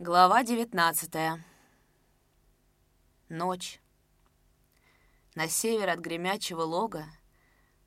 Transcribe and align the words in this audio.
Глава 0.00 0.42
девятнадцатая. 0.42 1.44
Ночь. 3.28 3.80
На 5.36 5.48
север 5.48 5.88
от 5.88 6.00
гремячего 6.00 6.62
лога, 6.62 7.06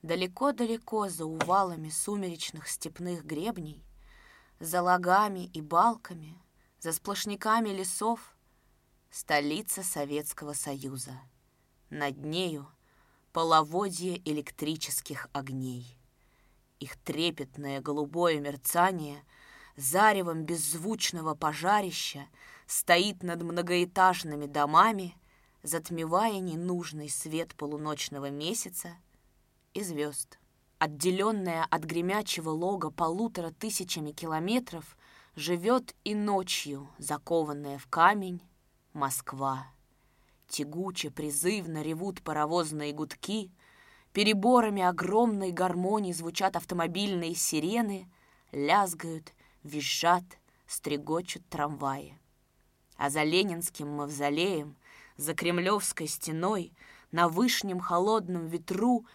далеко-далеко 0.03 1.09
за 1.09 1.25
увалами 1.25 1.89
сумеречных 1.89 2.69
степных 2.69 3.25
гребней, 3.25 3.83
за 4.61 4.81
лагами 4.81 5.47
и 5.47 5.59
балками, 5.59 6.41
за 6.79 6.93
сплошняками 6.93 7.71
лесов, 7.71 8.37
столица 9.09 9.83
Советского 9.83 10.53
Союза. 10.53 11.19
Над 11.89 12.15
нею 12.15 12.71
половодье 13.33 14.17
электрических 14.23 15.27
огней. 15.33 15.97
Их 16.79 16.95
трепетное 17.01 17.81
голубое 17.81 18.39
мерцание 18.39 19.25
заревом 19.77 20.43
беззвучного 20.43 21.33
пожарища 21.33 22.27
стоит 22.65 23.23
над 23.23 23.41
многоэтажными 23.43 24.45
домами— 24.45 25.15
затмевая 25.67 26.39
ненужный 26.39 27.09
свет 27.09 27.55
полуночного 27.55 28.29
месяца 28.29 28.95
и 29.73 29.83
звезд. 29.83 30.39
Отделенная 30.79 31.65
от 31.69 31.83
гремячего 31.83 32.49
лога 32.49 32.91
полутора 32.91 33.51
тысячами 33.51 34.11
километров, 34.11 34.97
живет 35.35 35.95
и 36.03 36.15
ночью, 36.15 36.89
закованная 36.97 37.77
в 37.77 37.87
камень, 37.87 38.41
Москва. 38.93 39.67
Тягуче, 40.47 41.11
призывно 41.11 41.81
ревут 41.81 42.21
паровозные 42.23 42.93
гудки, 42.93 43.51
переборами 44.13 44.81
огромной 44.81 45.51
гармонии 45.51 46.13
звучат 46.13 46.55
автомобильные 46.55 47.35
сирены, 47.35 48.09
лязгают, 48.51 49.33
визжат, 49.63 50.23
стрекочут 50.67 51.47
трамваи. 51.49 52.17
А 52.97 53.09
за 53.09 53.23
Ленинским 53.23 53.89
мавзолеем 53.89 54.75
за 55.17 55.33
Кремлевской 55.33 56.07
стеной, 56.07 56.71
на 57.11 57.27
вышнем 57.27 57.79
холодном 57.79 58.47
ветру, 58.47 59.05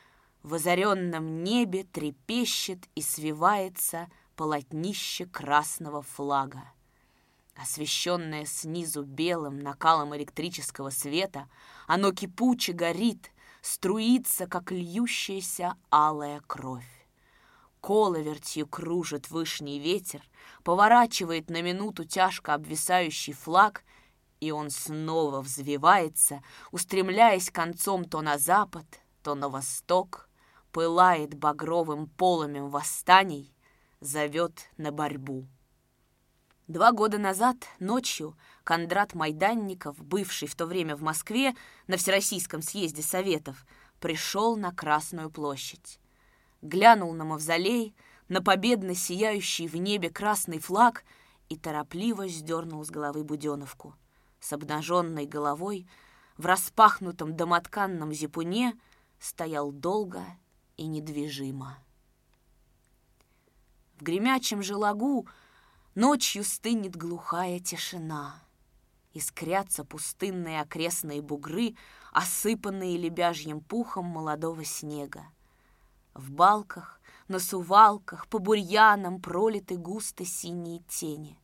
в 0.42 0.54
озаренном 0.54 1.44
небе 1.44 1.84
трепещет 1.84 2.88
и 2.94 3.02
свивается 3.02 4.08
полотнище 4.34 5.26
красного 5.26 6.02
флага. 6.02 6.64
Освещенное 7.54 8.44
снизу 8.44 9.04
белым 9.04 9.60
накалом 9.60 10.16
электрического 10.16 10.90
света, 10.90 11.48
оно 11.86 12.12
кипуче 12.12 12.72
горит, 12.72 13.30
струится, 13.60 14.46
как 14.46 14.72
льющаяся 14.72 15.76
алая 15.90 16.40
кровь. 16.46 17.01
Коловертью 17.82 18.66
кружит 18.66 19.28
вышний 19.28 19.78
ветер, 19.78 20.22
поворачивает 20.64 21.50
на 21.50 21.60
минуту 21.60 22.06
тяжко 22.06 22.54
обвисающий 22.54 23.34
флаг— 23.34 23.84
и 24.42 24.50
он 24.50 24.70
снова 24.70 25.40
взвивается, 25.40 26.42
устремляясь 26.72 27.48
концом 27.48 28.04
то 28.04 28.22
на 28.22 28.38
запад, 28.38 28.84
то 29.22 29.36
на 29.36 29.48
восток, 29.48 30.28
пылает 30.72 31.34
багровым 31.34 32.08
полымем 32.08 32.68
восстаний, 32.68 33.54
зовет 34.00 34.68
на 34.78 34.90
борьбу. 34.90 35.46
Два 36.66 36.90
года 36.90 37.18
назад, 37.18 37.56
ночью, 37.78 38.36
Кондрат 38.64 39.14
Майданников, 39.14 39.96
бывший 40.02 40.48
в 40.48 40.56
то 40.56 40.66
время 40.66 40.96
в 40.96 41.02
Москве 41.02 41.54
на 41.86 41.96
Всероссийском 41.96 42.62
съезде 42.62 43.02
Советов, 43.02 43.64
пришел 44.00 44.56
на 44.56 44.72
Красную 44.72 45.30
площадь. 45.30 46.00
Глянул 46.62 47.12
на 47.12 47.24
мавзолей, 47.24 47.94
на 48.28 48.40
победно 48.40 48.94
сияющий 48.94 49.68
в 49.68 49.76
небе 49.76 50.08
красный 50.08 50.58
флаг 50.58 51.04
и 51.48 51.56
торопливо 51.56 52.28
сдернул 52.28 52.84
с 52.84 52.90
головы 52.90 53.24
буденовку 53.24 53.94
с 54.42 54.52
обнаженной 54.52 55.26
головой 55.26 55.86
в 56.36 56.46
распахнутом 56.46 57.36
домотканном 57.36 58.12
зипуне 58.12 58.74
стоял 59.18 59.70
долго 59.70 60.24
и 60.76 60.86
недвижимо. 60.86 61.78
В 63.94 64.02
гремячем 64.02 64.62
же 64.62 64.74
лагу 64.74 65.28
ночью 65.94 66.42
стынет 66.42 66.96
глухая 66.96 67.60
тишина. 67.60 68.42
Искрятся 69.12 69.84
пустынные 69.84 70.60
окрестные 70.60 71.22
бугры, 71.22 71.76
осыпанные 72.12 72.96
лебяжьим 72.96 73.60
пухом 73.60 74.06
молодого 74.06 74.64
снега. 74.64 75.24
В 76.14 76.30
балках, 76.30 77.00
на 77.28 77.38
сувалках, 77.38 78.28
по 78.28 78.38
бурьянам 78.38 79.20
пролиты 79.20 79.76
густо 79.76 80.24
синие 80.24 80.80
тени. 80.88 81.38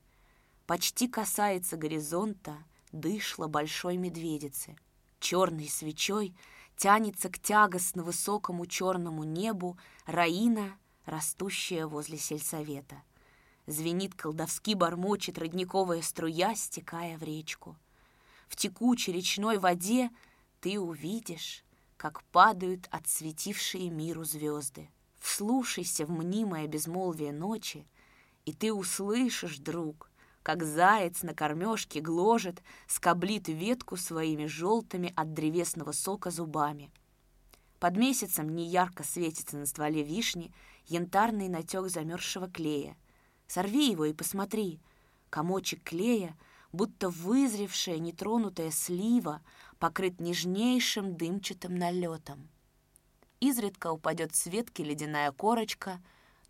Почти 0.67 1.09
касается 1.09 1.77
горизонта— 1.77 2.57
дышло 2.93 3.49
большой 3.49 3.97
медведицы. 3.97 4.77
Черной 5.21 5.69
свечой 5.69 6.35
тянется 6.77 7.29
к 7.29 7.39
тягостно 7.39 8.03
высокому 8.03 8.67
черному 8.67 9.25
небу 9.25 9.79
Раина, 10.07 10.79
растущая 11.05 11.87
возле 11.87 12.19
сельсовета. 12.19 13.03
Звенит 13.67 14.15
колдовски 14.15 14.75
бормочет 14.75 15.39
родниковая 15.39 16.03
струя, 16.03 16.55
стекая 16.55 17.19
в 17.19 17.23
речку. 17.23 17.77
В 18.49 18.57
текучей 18.57 19.13
речной 19.13 19.59
воде 19.59 20.11
ты 20.61 20.81
увидишь, 20.81 21.65
как 21.99 22.23
падают 22.33 22.89
отсветившие 22.91 23.91
миру 23.91 24.25
звезды. 24.25 24.89
Вслушайся 25.19 26.07
в 26.07 26.11
мнимое 26.11 26.67
безмолвие 26.69 27.33
ночи, 27.33 27.87
и 28.47 28.53
ты 28.53 28.73
услышишь, 28.73 29.59
друг, 29.59 30.11
как 30.43 30.63
заяц 30.63 31.23
на 31.23 31.35
кормежке 31.35 32.01
гложет, 32.01 32.63
скоблит 32.87 33.49
ветку 33.49 33.97
своими 33.97 34.47
желтыми 34.47 35.13
от 35.17 35.35
древесного 35.35 35.93
сока 35.93 36.31
зубами. 36.31 36.91
Под 37.81 37.97
месяцем 37.97 38.55
неярко 38.55 39.03
светится 39.03 39.57
на 39.57 39.67
стволе 39.67 40.03
вишни 40.03 40.53
янтарный 40.87 41.49
натек 41.49 41.89
замерзшего 41.89 42.49
клея. 42.49 42.97
Сорви 43.49 43.91
его 43.91 44.05
и 44.05 44.13
посмотри. 44.13 44.81
Комочек 45.31 45.83
клея, 45.83 46.37
будто 46.73 47.11
вызревшая 47.11 47.99
нетронутая 47.99 48.71
слива, 48.71 49.43
покрыт 49.79 50.21
нежнейшим 50.21 51.17
дымчатым 51.17 51.75
налетом. 51.75 52.49
Изредка 53.41 53.93
упадет 53.93 54.35
с 54.35 54.47
ветки 54.47 54.83
ледяная 54.83 55.33
корочка, 55.33 56.03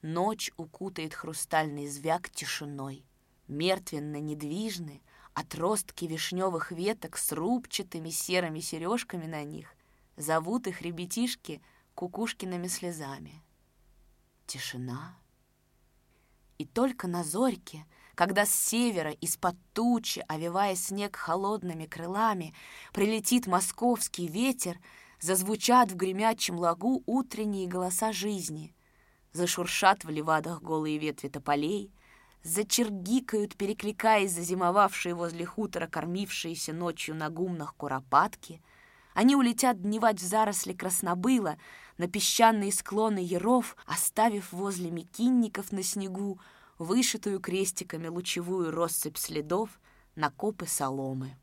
ночь 0.02 0.50
укутает 0.56 1.14
хрустальный 1.14 1.86
звяк 1.88 2.30
тишиной 2.30 3.04
мертвенно-недвижны, 3.48 5.02
отростки 5.34 6.04
вишневых 6.04 6.70
веток 6.70 7.16
с 7.16 7.32
рубчатыми 7.32 8.10
серыми 8.10 8.60
сережками 8.60 9.26
на 9.26 9.42
них, 9.44 9.74
зовут 10.16 10.66
их 10.66 10.82
ребятишки 10.82 11.60
кукушкиными 11.94 12.68
слезами. 12.68 13.42
Тишина. 14.46 15.18
И 16.58 16.64
только 16.64 17.06
на 17.06 17.24
зорьке, 17.24 17.84
когда 18.18 18.46
с 18.46 18.52
севера 18.52 19.12
из-под 19.12 19.54
тучи, 19.72 20.24
овивая 20.26 20.74
снег 20.74 21.14
холодными 21.14 21.86
крылами, 21.86 22.52
прилетит 22.92 23.46
московский 23.46 24.26
ветер, 24.26 24.80
зазвучат 25.20 25.92
в 25.92 25.94
гремячем 25.94 26.58
лагу 26.58 27.04
утренние 27.06 27.68
голоса 27.68 28.10
жизни, 28.12 28.74
зашуршат 29.32 30.02
в 30.02 30.10
левадах 30.10 30.62
голые 30.62 30.98
ветви 30.98 31.28
тополей, 31.28 31.92
зачергикают, 32.42 33.56
перекликаясь 33.56 34.32
зазимовавшие 34.32 35.14
возле 35.14 35.44
хутора, 35.46 35.86
кормившиеся 35.86 36.72
ночью 36.72 37.14
на 37.14 37.30
гумнах 37.30 37.76
куропатки. 37.76 38.60
Они 39.14 39.36
улетят 39.36 39.80
дневать 39.80 40.20
в 40.20 40.26
заросли 40.26 40.72
краснобыла, 40.72 41.56
на 41.98 42.08
песчаные 42.08 42.72
склоны 42.72 43.20
яров, 43.20 43.76
оставив 43.86 44.50
возле 44.50 44.90
мекинников 44.90 45.70
на 45.70 45.84
снегу 45.84 46.40
вышитую 46.78 47.40
крестиками 47.40 48.08
лучевую 48.08 48.70
россыпь 48.70 49.18
следов 49.18 49.80
на 50.14 50.30
копы 50.30 50.66
соломы. 50.66 51.36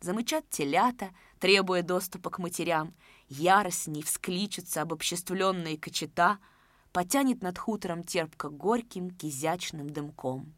Замычат 0.00 0.48
телята, 0.48 1.10
требуя 1.38 1.82
доступа 1.82 2.30
к 2.30 2.38
матерям, 2.38 2.94
яростней 3.28 4.02
вскличутся 4.02 4.82
обобществленные 4.82 5.78
кочета— 5.78 6.38
потянет 6.92 7.42
над 7.42 7.58
хутором 7.58 8.04
терпко 8.04 8.48
горьким 8.48 9.10
кизячным 9.10 9.90
дымком. 9.90 10.54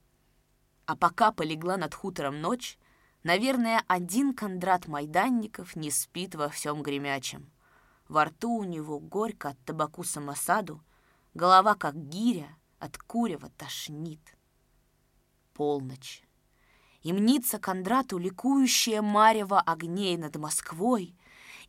А 0.87 0.97
пока 0.97 1.33
полегла 1.33 1.77
над 1.77 1.95
хутором 1.95 2.41
ночь, 2.41 2.79
наверное, 3.23 3.83
один 3.87 4.35
Кондрат 4.35 4.89
Майданников 4.89 5.77
не 5.77 5.91
спит 5.91 6.35
во 6.35 6.49
всем 6.49 6.83
гремячем. 6.83 7.51
Во 8.09 8.25
рту 8.25 8.57
у 8.57 8.65
него 8.65 8.99
горько 8.99 9.51
от 9.51 9.59
табаку 9.65 10.05
самосаду, 10.05 10.83
голова 11.35 11.75
как 11.75 11.97
гиря, 11.97 12.57
от 12.83 12.99
курева 12.99 13.49
тошнит. 13.57 14.37
Полночь. 15.55 16.25
И 17.03 17.13
мнится 17.13 17.59
Кондрату 17.59 18.19
ликующая 18.19 19.03
марево 19.03 19.61
огней 19.61 20.17
над 20.17 20.37
Москвой, 20.37 21.15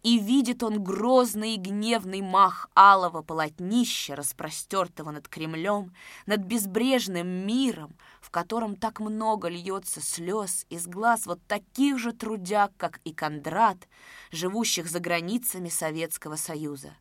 и 0.01 0.17
видит 0.17 0.63
он 0.63 0.83
грозный 0.83 1.53
и 1.53 1.57
гневный 1.57 2.21
мах 2.21 2.67
алого 2.75 3.21
полотнища, 3.21 4.15
распростертого 4.15 5.11
над 5.11 5.27
Кремлем, 5.27 5.93
над 6.25 6.41
безбрежным 6.41 7.27
миром, 7.27 7.95
в 8.19 8.31
котором 8.31 8.75
так 8.75 8.99
много 8.99 9.49
льется 9.49 10.01
слез 10.01 10.65
из 10.69 10.87
глаз 10.87 11.27
вот 11.27 11.39
таких 11.47 11.99
же 11.99 12.11
трудяг, 12.11 12.71
как 12.77 12.99
и 13.03 13.13
Кондрат, 13.13 13.87
живущих 14.31 14.89
за 14.89 14.99
границами 14.99 15.69
Советского 15.69 16.35
Союза. 16.35 16.95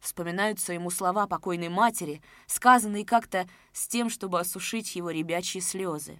Вспоминаются 0.00 0.72
ему 0.72 0.90
слова 0.90 1.26
покойной 1.26 1.68
матери, 1.68 2.22
сказанные 2.46 3.04
как-то 3.04 3.46
с 3.72 3.86
тем, 3.86 4.08
чтобы 4.08 4.40
осушить 4.40 4.96
его 4.96 5.10
ребячьи 5.10 5.60
слезы. 5.60 6.18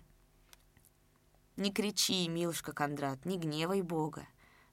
«Не 1.56 1.73
кричи, 1.73 2.29
милушка 2.29 2.73
Кондрат, 2.73 3.25
не 3.25 3.38
гневай 3.38 3.81
Бога. 3.82 4.27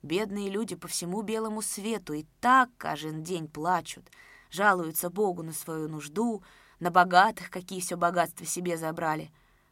Бедные 0.03 0.49
люди 0.49 0.75
по 0.75 0.87
всему 0.87 1.21
белому 1.21 1.61
свету 1.61 2.13
и 2.13 2.25
так 2.39 2.69
каждый 2.77 3.21
день 3.21 3.47
плачут, 3.47 4.09
жалуются 4.51 5.09
Богу 5.09 5.41
на 5.41 5.53
свою 5.53 5.87
нужду, 5.87 6.43
на 6.79 6.91
богатых, 6.91 7.49
какие 7.49 7.79
все 7.79 7.95
богатства 7.95 8.45
себе 8.45 8.77
забрали. 8.77 9.31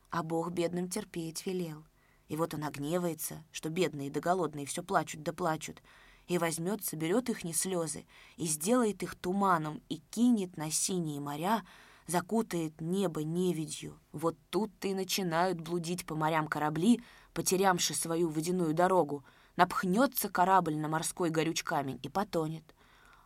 А 0.10 0.24
Бог 0.24 0.52
бедным 0.52 0.90
терпеть 0.90 1.46
велел. 1.46 1.86
И 2.28 2.38
вот 2.38 2.54
он 2.54 2.64
огневается, 2.64 3.44
что 3.52 3.70
бедные 3.70 4.10
да 4.10 4.20
голодные 4.20 4.66
все 4.66 4.82
плачут 4.82 5.22
да 5.24 5.32
плачут, 5.32 5.82
и 6.28 6.38
возьмет, 6.38 6.84
соберет 6.84 7.30
их 7.30 7.44
не 7.44 7.54
слезы, 7.54 8.06
и 8.38 8.46
сделает 8.46 9.04
их 9.04 9.16
туманом, 9.16 9.82
и 9.90 9.98
кинет 10.12 10.58
на 10.58 10.72
синие 10.72 11.20
моря, 11.20 11.64
закутает 12.08 12.82
небо 12.82 13.24
невидью. 13.24 14.00
Вот 14.12 14.36
тут-то 14.50 14.88
и 14.88 14.94
начинают 14.94 15.60
блудить 15.60 16.06
по 16.06 16.16
морям 16.16 16.48
корабли, 16.48 17.02
потерявши 17.34 17.94
свою 17.94 18.30
водяную 18.30 18.74
дорогу. 18.74 19.24
Напхнется 19.56 20.30
корабль 20.30 20.76
на 20.76 20.88
морской 20.88 21.30
горюч 21.30 21.64
камень 21.64 22.00
и 22.04 22.10
потонет. 22.10 22.64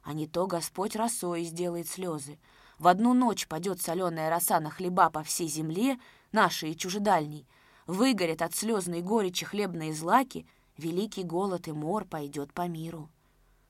А 0.04 0.14
не 0.14 0.28
то 0.28 0.48
Господь 0.48 0.96
росой 0.96 1.44
сделает 1.44 1.88
слезы. 1.88 2.40
В 2.78 2.88
одну 2.88 3.14
ночь 3.14 3.48
падет 3.48 3.82
соленая 3.82 4.30
роса 4.30 4.60
на 4.60 4.70
хлеба 4.70 5.10
по 5.10 5.24
всей 5.24 5.48
земле, 5.48 6.00
нашей 6.32 6.72
и 6.72 6.78
чужедальней, 6.78 7.46
выгорят 7.88 8.42
от 8.42 8.56
слезной 8.56 9.02
горечи 9.02 9.46
хлебные 9.46 9.94
злаки— 9.94 10.46
великий 10.80 11.24
голод 11.24 11.68
и 11.68 11.72
мор 11.72 12.06
пойдет 12.06 12.54
по 12.54 12.68
миру. 12.68 13.10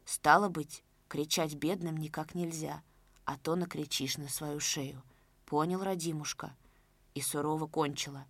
Стало 0.06 0.48
быть, 0.48 0.84
кричать 1.08 1.56
бедным 1.56 1.98
никак 1.98 2.36
нельзя, 2.36 2.82
а 3.26 3.38
то 3.38 3.56
накричишь 3.56 4.18
на 4.18 4.30
свою 4.30 4.60
шею. 4.60 5.04
Понял, 5.46 5.84
родимушка? 5.84 6.56
И 7.16 7.22
сурово 7.22 7.68
кончила. 7.68 8.26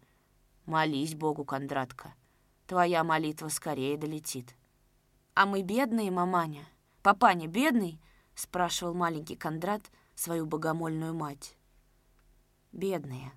Молись 0.66 1.14
Богу, 1.14 1.44
Кондратка. 1.44 2.16
Твоя 2.66 3.04
молитва 3.04 3.50
скорее 3.50 3.98
долетит. 3.98 4.56
А 5.34 5.46
мы 5.46 5.62
бедные, 5.62 6.12
маманя? 6.12 6.66
Папаня 7.02 7.48
бедный? 7.48 8.00
Спрашивал 8.36 8.94
маленький 8.94 9.36
Кондрат 9.36 9.92
свою 10.16 10.46
богомольную 10.46 11.14
мать. 11.14 11.56
Бедные, 12.72 13.32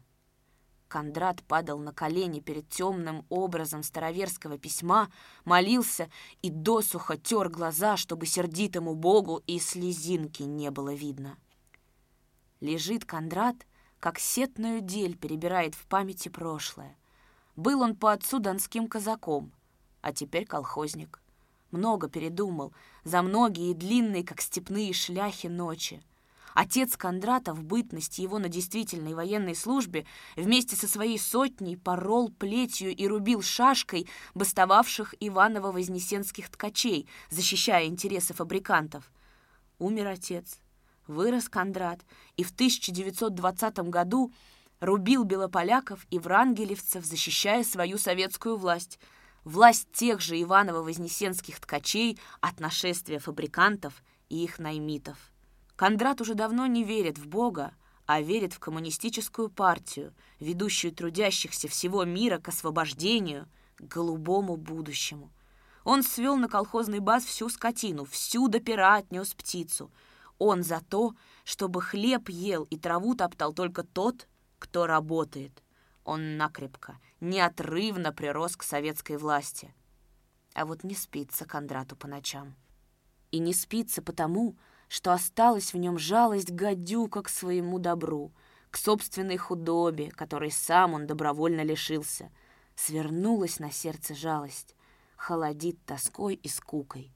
Кондрат 0.92 1.42
падал 1.44 1.78
на 1.78 1.90
колени 1.90 2.40
перед 2.40 2.68
темным 2.68 3.24
образом 3.30 3.82
староверского 3.82 4.58
письма, 4.58 5.10
молился 5.46 6.10
и 6.42 6.50
досуха 6.50 7.16
тер 7.16 7.48
глаза, 7.48 7.96
чтобы 7.96 8.26
сердитому 8.26 8.94
богу 8.94 9.42
и 9.46 9.58
слезинки 9.58 10.42
не 10.42 10.70
было 10.70 10.92
видно. 10.92 11.38
Лежит 12.60 13.06
Кондрат, 13.06 13.56
как 14.00 14.18
сетную 14.18 14.82
дель 14.82 15.16
перебирает 15.16 15.74
в 15.74 15.86
памяти 15.86 16.28
прошлое. 16.28 16.94
Был 17.56 17.80
он 17.80 17.96
по 17.96 18.12
отцу 18.12 18.38
донским 18.38 18.86
казаком, 18.86 19.50
а 20.02 20.12
теперь 20.12 20.44
колхозник. 20.44 21.22
Много 21.70 22.10
передумал, 22.10 22.74
за 23.02 23.22
многие 23.22 23.72
длинные, 23.72 24.24
как 24.24 24.42
степные 24.42 24.92
шляхи, 24.92 25.46
ночи— 25.46 26.02
Отец 26.54 26.96
Кондрата 26.96 27.54
в 27.54 27.62
бытности 27.62 28.20
его 28.20 28.38
на 28.38 28.48
действительной 28.48 29.14
военной 29.14 29.54
службе 29.54 30.06
вместе 30.36 30.76
со 30.76 30.86
своей 30.86 31.18
сотней 31.18 31.76
порол 31.76 32.30
плетью 32.30 32.94
и 32.94 33.06
рубил 33.06 33.42
шашкой 33.42 34.08
бастовавших 34.34 35.14
Иваново-Вознесенских 35.20 36.50
ткачей, 36.50 37.08
защищая 37.30 37.86
интересы 37.86 38.34
фабрикантов. 38.34 39.10
Умер 39.78 40.08
отец, 40.08 40.58
вырос 41.06 41.48
Кондрат, 41.48 42.00
и 42.36 42.44
в 42.44 42.50
1920 42.50 43.78
году 43.90 44.32
рубил 44.80 45.24
белополяков 45.24 46.06
и 46.10 46.18
врангелевцев, 46.18 47.04
защищая 47.04 47.64
свою 47.64 47.98
советскую 47.98 48.56
власть. 48.56 48.98
Власть 49.44 49.90
тех 49.92 50.20
же 50.20 50.40
Иваново-Вознесенских 50.40 51.60
ткачей 51.60 52.18
от 52.40 52.60
нашествия 52.60 53.18
фабрикантов 53.18 54.04
и 54.28 54.44
их 54.44 54.58
наймитов. 54.58 55.31
Кондрат 55.82 56.20
уже 56.20 56.34
давно 56.34 56.66
не 56.66 56.84
верит 56.84 57.18
в 57.18 57.26
Бога, 57.26 57.74
а 58.06 58.20
верит 58.20 58.52
в 58.52 58.60
коммунистическую 58.60 59.50
партию, 59.50 60.14
ведущую 60.38 60.92
трудящихся 60.94 61.66
всего 61.66 62.04
мира 62.04 62.38
к 62.38 62.46
освобождению, 62.46 63.48
к 63.78 63.82
голубому 63.82 64.56
будущему. 64.56 65.32
Он 65.82 66.04
свел 66.04 66.36
на 66.36 66.48
колхозный 66.48 67.00
баз 67.00 67.24
всю 67.24 67.48
скотину, 67.48 68.04
всю 68.04 68.46
до 68.46 68.60
пера 68.60 68.94
отнес 68.98 69.34
птицу. 69.34 69.90
Он 70.38 70.62
за 70.62 70.80
то, 70.88 71.16
чтобы 71.42 71.82
хлеб 71.82 72.28
ел 72.28 72.62
и 72.70 72.78
траву 72.78 73.16
топтал 73.16 73.52
только 73.52 73.82
тот, 73.82 74.28
кто 74.60 74.86
работает. 74.86 75.64
Он 76.04 76.36
накрепко, 76.36 77.00
неотрывно 77.18 78.12
прирос 78.12 78.54
к 78.54 78.62
советской 78.62 79.16
власти. 79.16 79.74
А 80.54 80.64
вот 80.64 80.84
не 80.84 80.94
спится 80.94 81.44
Кондрату 81.44 81.96
по 81.96 82.06
ночам. 82.06 82.54
И 83.32 83.40
не 83.40 83.52
спится 83.52 84.00
потому, 84.00 84.52
что 84.52 84.71
осталась 85.14 85.72
в 85.72 85.78
нем 85.78 85.98
жалость 85.98 86.50
гадюка 86.50 87.22
к 87.22 87.30
своему 87.30 87.78
добру, 87.78 88.30
к 88.70 88.76
собственной 88.76 89.38
худобе, 89.38 90.10
которой 90.10 90.50
сам 90.50 90.92
он 90.92 91.06
добровольно 91.06 91.62
лишился. 91.62 92.30
Свернулась 92.76 93.58
на 93.58 93.70
сердце 93.70 94.14
жалость, 94.14 94.76
холодит 95.16 95.82
тоской 95.86 96.34
и 96.34 96.48
скукой. 96.48 97.10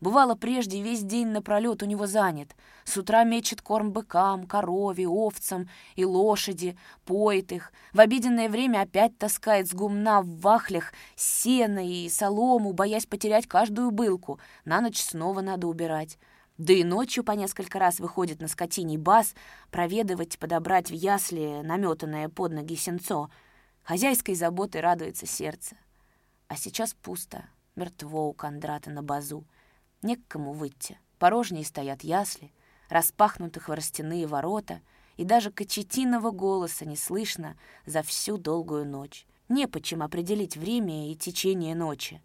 Бывало, 0.00 0.34
прежде 0.34 0.82
весь 0.82 1.02
день 1.02 1.28
напролет 1.28 1.84
у 1.84 1.86
него 1.86 2.06
занят. 2.06 2.56
С 2.84 2.96
утра 2.96 3.22
мечет 3.22 3.62
корм 3.62 3.92
быкам, 3.92 4.46
корове, 4.46 5.06
овцам 5.06 5.68
и 5.94 6.04
лошади, 6.04 6.76
поет 7.04 7.52
их. 7.52 7.72
В 7.92 8.00
обеденное 8.00 8.48
время 8.48 8.82
опять 8.82 9.16
таскает 9.18 9.68
с 9.68 9.74
гумна 9.74 10.22
в 10.22 10.40
вахлях 10.40 10.92
сено 11.14 11.88
и 11.88 12.08
солому, 12.08 12.72
боясь 12.72 13.06
потерять 13.06 13.46
каждую 13.46 13.92
былку. 13.92 14.40
На 14.64 14.80
ночь 14.80 15.00
снова 15.00 15.40
надо 15.42 15.68
убирать. 15.68 16.18
Да 16.58 16.72
и 16.72 16.82
ночью 16.82 17.22
по 17.22 17.32
несколько 17.32 17.78
раз 17.78 18.00
выходит 18.00 18.40
на 18.40 18.48
скотиний 18.48 18.96
бас 18.96 19.34
проведывать, 19.70 20.38
подобрать 20.40 20.90
в 20.90 20.92
ясли 20.94 21.62
наметанное 21.62 22.28
под 22.28 22.52
ноги 22.52 22.74
сенцо. 22.74 23.30
Хозяйской 23.84 24.34
заботой 24.34 24.80
радуется 24.80 25.24
сердце. 25.24 25.76
А 26.48 26.56
сейчас 26.56 26.94
пусто, 26.94 27.48
мертво 27.76 28.28
у 28.28 28.32
Кондрата 28.32 28.90
на 28.90 29.04
базу. 29.04 29.44
Не 30.02 30.16
к 30.16 30.26
кому 30.26 30.52
выйти. 30.52 30.98
Порожние 31.20 31.64
стоят 31.64 32.02
ясли, 32.02 32.52
распахнуты 32.88 33.60
хворостяные 33.60 34.26
ворота, 34.26 34.80
и 35.16 35.24
даже 35.24 35.52
кочетиного 35.52 36.32
голоса 36.32 36.84
не 36.84 36.96
слышно 36.96 37.56
за 37.86 38.02
всю 38.02 38.36
долгую 38.36 38.84
ночь. 38.84 39.26
Не 39.48 39.68
почем 39.68 40.02
определить 40.02 40.56
время 40.56 41.10
и 41.10 41.16
течение 41.16 41.74
ночи. 41.74 42.20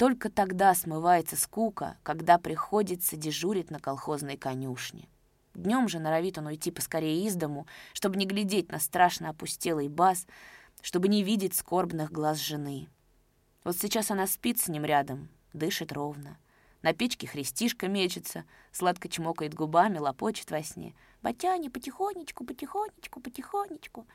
Только 0.00 0.30
тогда 0.30 0.74
смывается 0.74 1.36
скука, 1.36 1.98
когда 2.02 2.38
приходится 2.38 3.18
дежурить 3.18 3.70
на 3.70 3.78
колхозной 3.78 4.38
конюшне. 4.38 5.10
Днем 5.52 5.88
же 5.88 5.98
норовит 5.98 6.38
он 6.38 6.46
уйти 6.46 6.70
поскорее 6.70 7.26
из 7.26 7.34
дому, 7.34 7.66
чтобы 7.92 8.16
не 8.16 8.24
глядеть 8.24 8.72
на 8.72 8.78
страшно 8.78 9.28
опустелый 9.28 9.88
баз, 9.88 10.26
чтобы 10.80 11.08
не 11.08 11.22
видеть 11.22 11.54
скорбных 11.54 12.10
глаз 12.12 12.38
жены. 12.38 12.88
Вот 13.62 13.76
сейчас 13.76 14.10
она 14.10 14.26
спит 14.26 14.58
с 14.58 14.68
ним 14.68 14.86
рядом, 14.86 15.28
дышит 15.52 15.92
ровно. 15.92 16.38
На 16.80 16.94
печке 16.94 17.26
христишка 17.26 17.86
мечется, 17.86 18.46
сладко 18.72 19.06
чмокает 19.06 19.52
губами, 19.52 19.98
лопочет 19.98 20.50
во 20.50 20.62
сне. 20.62 20.94
«Батяня, 21.20 21.70
потихонечку, 21.70 22.46
потихонечку, 22.46 23.20
потихонечку». 23.20 24.06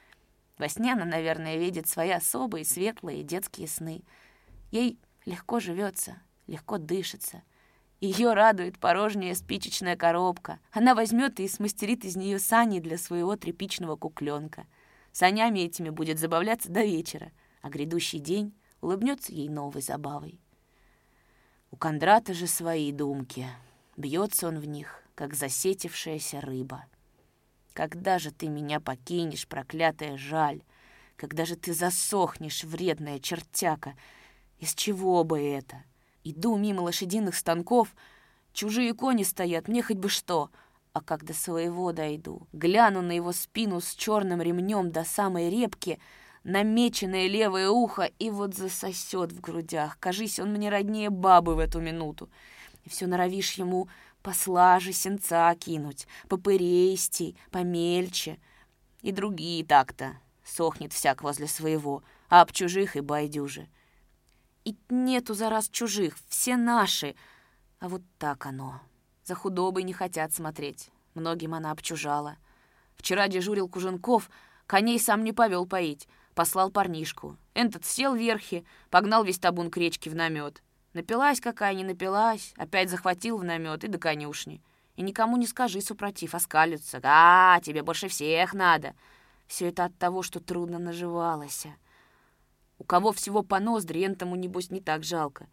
Во 0.57 0.67
сне 0.67 0.93
она, 0.93 1.05
наверное, 1.05 1.57
видит 1.57 1.87
свои 1.87 2.09
особые, 2.09 2.65
светлые 2.65 3.21
детские 3.21 3.67
сны. 3.67 4.01
Ей 4.71 4.97
Легко 5.25 5.59
живется, 5.59 6.21
легко 6.47 6.77
дышится. 6.77 7.43
Ее 7.99 8.33
радует 8.33 8.77
порожняя 8.77 9.33
спичечная 9.33 9.95
коробка. 9.95 10.59
Она 10.71 10.93
возьмет 10.93 11.39
и 11.39 11.47
смастерит 11.47 12.05
из 12.05 12.15
нее 12.15 12.39
сани 12.39 12.79
для 12.79 12.97
своего 12.97 13.35
тряпичного 13.35 13.95
кукленка. 13.95 14.65
Санями 15.11 15.59
этими 15.59 15.89
будет 15.89 16.19
забавляться 16.19 16.69
до 16.69 16.83
вечера, 16.83 17.31
а 17.61 17.69
грядущий 17.69 18.19
день 18.19 18.53
улыбнется 18.81 19.31
ей 19.31 19.49
новой 19.49 19.81
забавой. 19.81 20.39
У 21.71 21.77
Кондрата 21.77 22.33
же 22.33 22.47
свои 22.47 22.91
думки. 22.91 23.47
Бьется 23.97 24.47
он 24.47 24.59
в 24.59 24.65
них, 24.65 25.03
как 25.15 25.33
засетившаяся 25.33 26.41
рыба. 26.41 26.85
Когда 27.73 28.19
же 28.19 28.31
ты 28.31 28.47
меня 28.47 28.79
покинешь, 28.79 29.47
проклятая 29.47 30.17
жаль? 30.17 30.61
Когда 31.15 31.45
же 31.45 31.55
ты 31.55 31.73
засохнешь, 31.73 32.63
вредная 32.63 33.19
чертяка? 33.19 33.95
Из 34.59 34.73
чего 34.73 35.23
бы 35.23 35.39
это? 35.39 35.83
Иду 36.23 36.57
мимо 36.57 36.81
лошадиных 36.81 37.35
станков, 37.35 37.95
чужие 38.53 38.93
кони 38.93 39.23
стоят, 39.23 39.67
мне 39.67 39.83
хоть 39.83 39.97
бы 39.97 40.09
что. 40.09 40.49
А 40.93 41.01
как 41.01 41.25
до 41.25 41.33
своего 41.33 41.91
дойду, 41.91 42.47
гляну 42.53 43.01
на 43.01 43.11
его 43.11 43.33
спину 43.33 43.81
с 43.81 43.93
черным 43.95 44.41
ремнем 44.41 44.91
до 44.91 45.03
самой 45.03 45.49
репки, 45.49 45.99
намеченное 46.43 47.27
левое 47.27 47.69
ухо, 47.69 48.09
и 48.17 48.29
вот 48.29 48.55
засосет 48.55 49.33
в 49.33 49.41
грудях. 49.41 49.97
Кажись, 49.99 50.39
он 50.39 50.53
мне 50.53 50.69
роднее 50.69 51.09
бабы 51.09 51.55
в 51.55 51.59
эту 51.59 51.81
минуту. 51.81 52.29
И 52.85 52.89
все 52.89 53.07
норовишь 53.07 53.53
ему 53.53 53.89
послаже 54.21 54.93
сенца 54.93 55.53
кинуть, 55.55 56.07
попырейстей, 56.29 57.37
помельче. 57.51 58.39
И 59.01 59.11
другие 59.11 59.65
так-то. 59.65 60.13
Сохнет 60.45 60.93
всяк 60.93 61.23
возле 61.23 61.47
своего, 61.47 62.03
а 62.29 62.41
об 62.41 62.51
чужих 62.51 62.95
и 62.95 63.01
байдюжи. 63.01 63.67
И 64.65 64.75
нету 64.89 65.35
за 65.35 65.49
раз 65.49 65.69
чужих, 65.69 66.17
все 66.27 66.57
наши. 66.57 67.15
А 67.79 67.87
вот 67.87 68.01
так 68.17 68.47
оно. 68.47 68.81
За 69.23 69.35
худобой 69.35 69.83
не 69.83 69.93
хотят 69.93 70.33
смотреть. 70.33 70.89
Многим 71.13 71.53
она 71.53 71.71
обчужала. 71.71 72.37
Вчера 72.95 73.27
дежурил 73.27 73.69
Куженков, 73.69 74.29
коней 74.65 74.99
сам 74.99 75.23
не 75.23 75.33
повел 75.33 75.67
поить. 75.67 76.07
Послал 76.33 76.71
парнишку. 76.71 77.37
Этот 77.53 77.85
сел 77.85 78.15
верхи, 78.15 78.65
погнал 78.89 79.23
весь 79.23 79.39
табун 79.39 79.69
к 79.69 79.77
речке 79.77 80.09
в 80.09 80.15
намет. 80.15 80.63
Напилась 80.93 81.39
какая, 81.39 81.73
не 81.75 81.83
напилась, 81.83 82.53
опять 82.57 82.89
захватил 82.89 83.37
в 83.37 83.43
намет 83.43 83.83
и 83.83 83.87
до 83.87 83.99
конюшни. 83.99 84.63
И 84.95 85.03
никому 85.03 85.37
не 85.37 85.45
скажи, 85.45 85.79
супротив, 85.81 86.33
оскалятся. 86.33 86.99
«А, 87.03 87.59
тебе 87.61 87.83
больше 87.83 88.07
всех 88.07 88.53
надо!» 88.53 88.95
Все 89.45 89.67
это 89.67 89.85
от 89.85 89.97
того, 89.97 90.23
что 90.23 90.39
трудно 90.39 90.79
наживалось. 90.79 91.67
У 92.77 92.83
кого 92.83 93.11
всего 93.11 93.43
по 93.43 93.59
ноздри, 93.59 94.05
энтому, 94.05 94.35
небось, 94.35 94.71
не 94.71 94.81
так 94.81 95.03
жалко. 95.03 95.47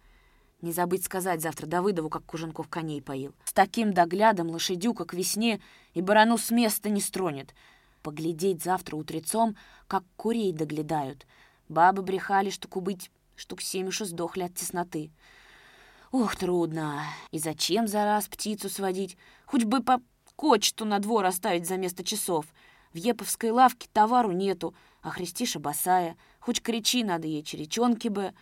Не 0.61 0.73
забыть 0.73 1.05
сказать 1.05 1.43
завтра 1.43 1.67
Давыдову, 1.67 2.09
как 2.09 2.25
Куженков 2.25 2.69
коней 2.69 3.03
поил. 3.03 3.35
С 3.45 3.53
таким 3.53 3.93
доглядом 3.93 4.49
лошадюка 4.49 5.05
к 5.05 5.15
весне 5.15 5.61
и 5.93 6.01
барану 6.01 6.39
с 6.39 6.51
места 6.51 6.89
не 6.89 7.01
стронет. 7.01 7.55
Поглядеть 8.03 8.63
завтра 8.63 8.97
утрецом, 8.97 9.57
как 9.89 10.05
курей 10.17 10.53
доглядают. 10.53 11.27
Бабы 11.69 12.03
брехали, 12.03 12.51
что 12.51 12.69
кубыть 12.69 13.11
штук 13.35 13.61
семь 13.61 13.89
уж 13.89 13.99
сдохли 13.99 14.43
от 14.43 14.55
тесноты. 14.55 15.11
Ох, 16.13 16.37
трудно. 16.37 17.03
И 17.31 17.39
зачем 17.39 17.89
за 17.89 18.05
раз 18.05 18.29
птицу 18.29 18.69
сводить? 18.69 19.17
Хоть 19.47 19.65
бы 19.65 19.83
по 19.83 20.01
кочету 20.37 20.85
на 20.85 20.99
двор 20.99 21.25
оставить 21.25 21.67
за 21.67 21.77
место 21.77 22.05
часов. 22.05 22.47
В 22.93 22.97
еповской 22.97 23.51
лавке 23.51 23.89
товару 23.93 24.31
нету, 24.31 24.75
а 25.01 25.11
Христиша 25.11 25.59
босая. 25.59 26.17
Хоть 26.43 26.61
кричи, 26.61 27.05
надо 27.05 27.29
ей 27.29 27.45
черечонки 27.45 28.09
бы... 28.09 28.35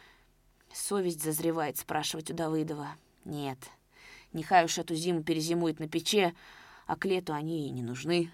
Совесть 0.73 1.23
зазревает 1.23 1.77
спрашивать 1.77 2.31
у 2.31 2.35
Давыдова. 2.35 2.97
Нет, 3.27 3.59
нехай 4.33 4.65
уж 4.65 4.79
эту 4.79 4.95
зиму 4.95 5.23
перезимует 5.23 5.81
на 5.81 5.89
пече, 5.89 6.35
а 6.87 6.97
к 6.97 7.05
лету 7.05 7.35
они 7.35 7.63
ей 7.63 7.71
не 7.71 7.83
нужны. 7.83 8.33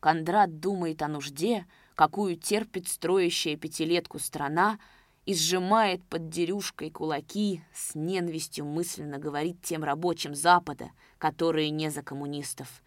Кондрат 0.00 0.58
думает 0.58 1.00
о 1.02 1.08
нужде, 1.08 1.64
какую 1.94 2.36
терпит 2.36 2.88
строящая 2.88 3.56
пятилетку 3.56 4.18
страна, 4.18 4.80
и 5.26 5.34
сжимает 5.34 6.02
под 6.06 6.28
дерюшкой 6.28 6.90
кулаки, 6.90 7.62
с 7.72 7.94
ненавистью 7.94 8.64
мысленно 8.64 9.18
говорит 9.18 9.62
тем 9.62 9.84
рабочим 9.84 10.34
Запада, 10.34 10.90
которые 11.18 11.70
не 11.70 11.90
за 11.90 12.02
коммунистов. 12.02 12.82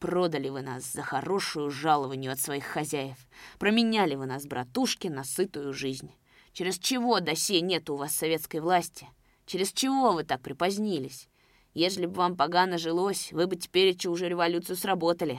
Продали 0.00 0.48
вы 0.48 0.62
нас 0.62 0.90
за 0.90 1.02
хорошую 1.02 1.70
жалованию 1.70 2.32
от 2.32 2.40
своих 2.40 2.64
хозяев, 2.64 3.18
променяли 3.58 4.14
вы 4.14 4.24
нас, 4.24 4.46
братушки, 4.46 5.08
на 5.08 5.24
сытую 5.24 5.74
жизнь. 5.74 6.10
Через 6.54 6.78
чего 6.78 7.20
до 7.20 7.36
сей 7.36 7.60
нет 7.60 7.90
у 7.90 7.96
вас 7.96 8.16
советской 8.16 8.60
власти? 8.60 9.06
Через 9.44 9.72
чего 9.72 10.12
вы 10.12 10.24
так 10.24 10.40
припозднились? 10.40 11.28
Ежели 11.74 12.06
бы 12.06 12.14
вам 12.14 12.34
погано 12.34 12.78
жилось, 12.78 13.30
вы 13.32 13.46
бы 13.46 13.56
теперь 13.56 13.94
уже 14.06 14.26
революцию 14.26 14.76
сработали. 14.76 15.38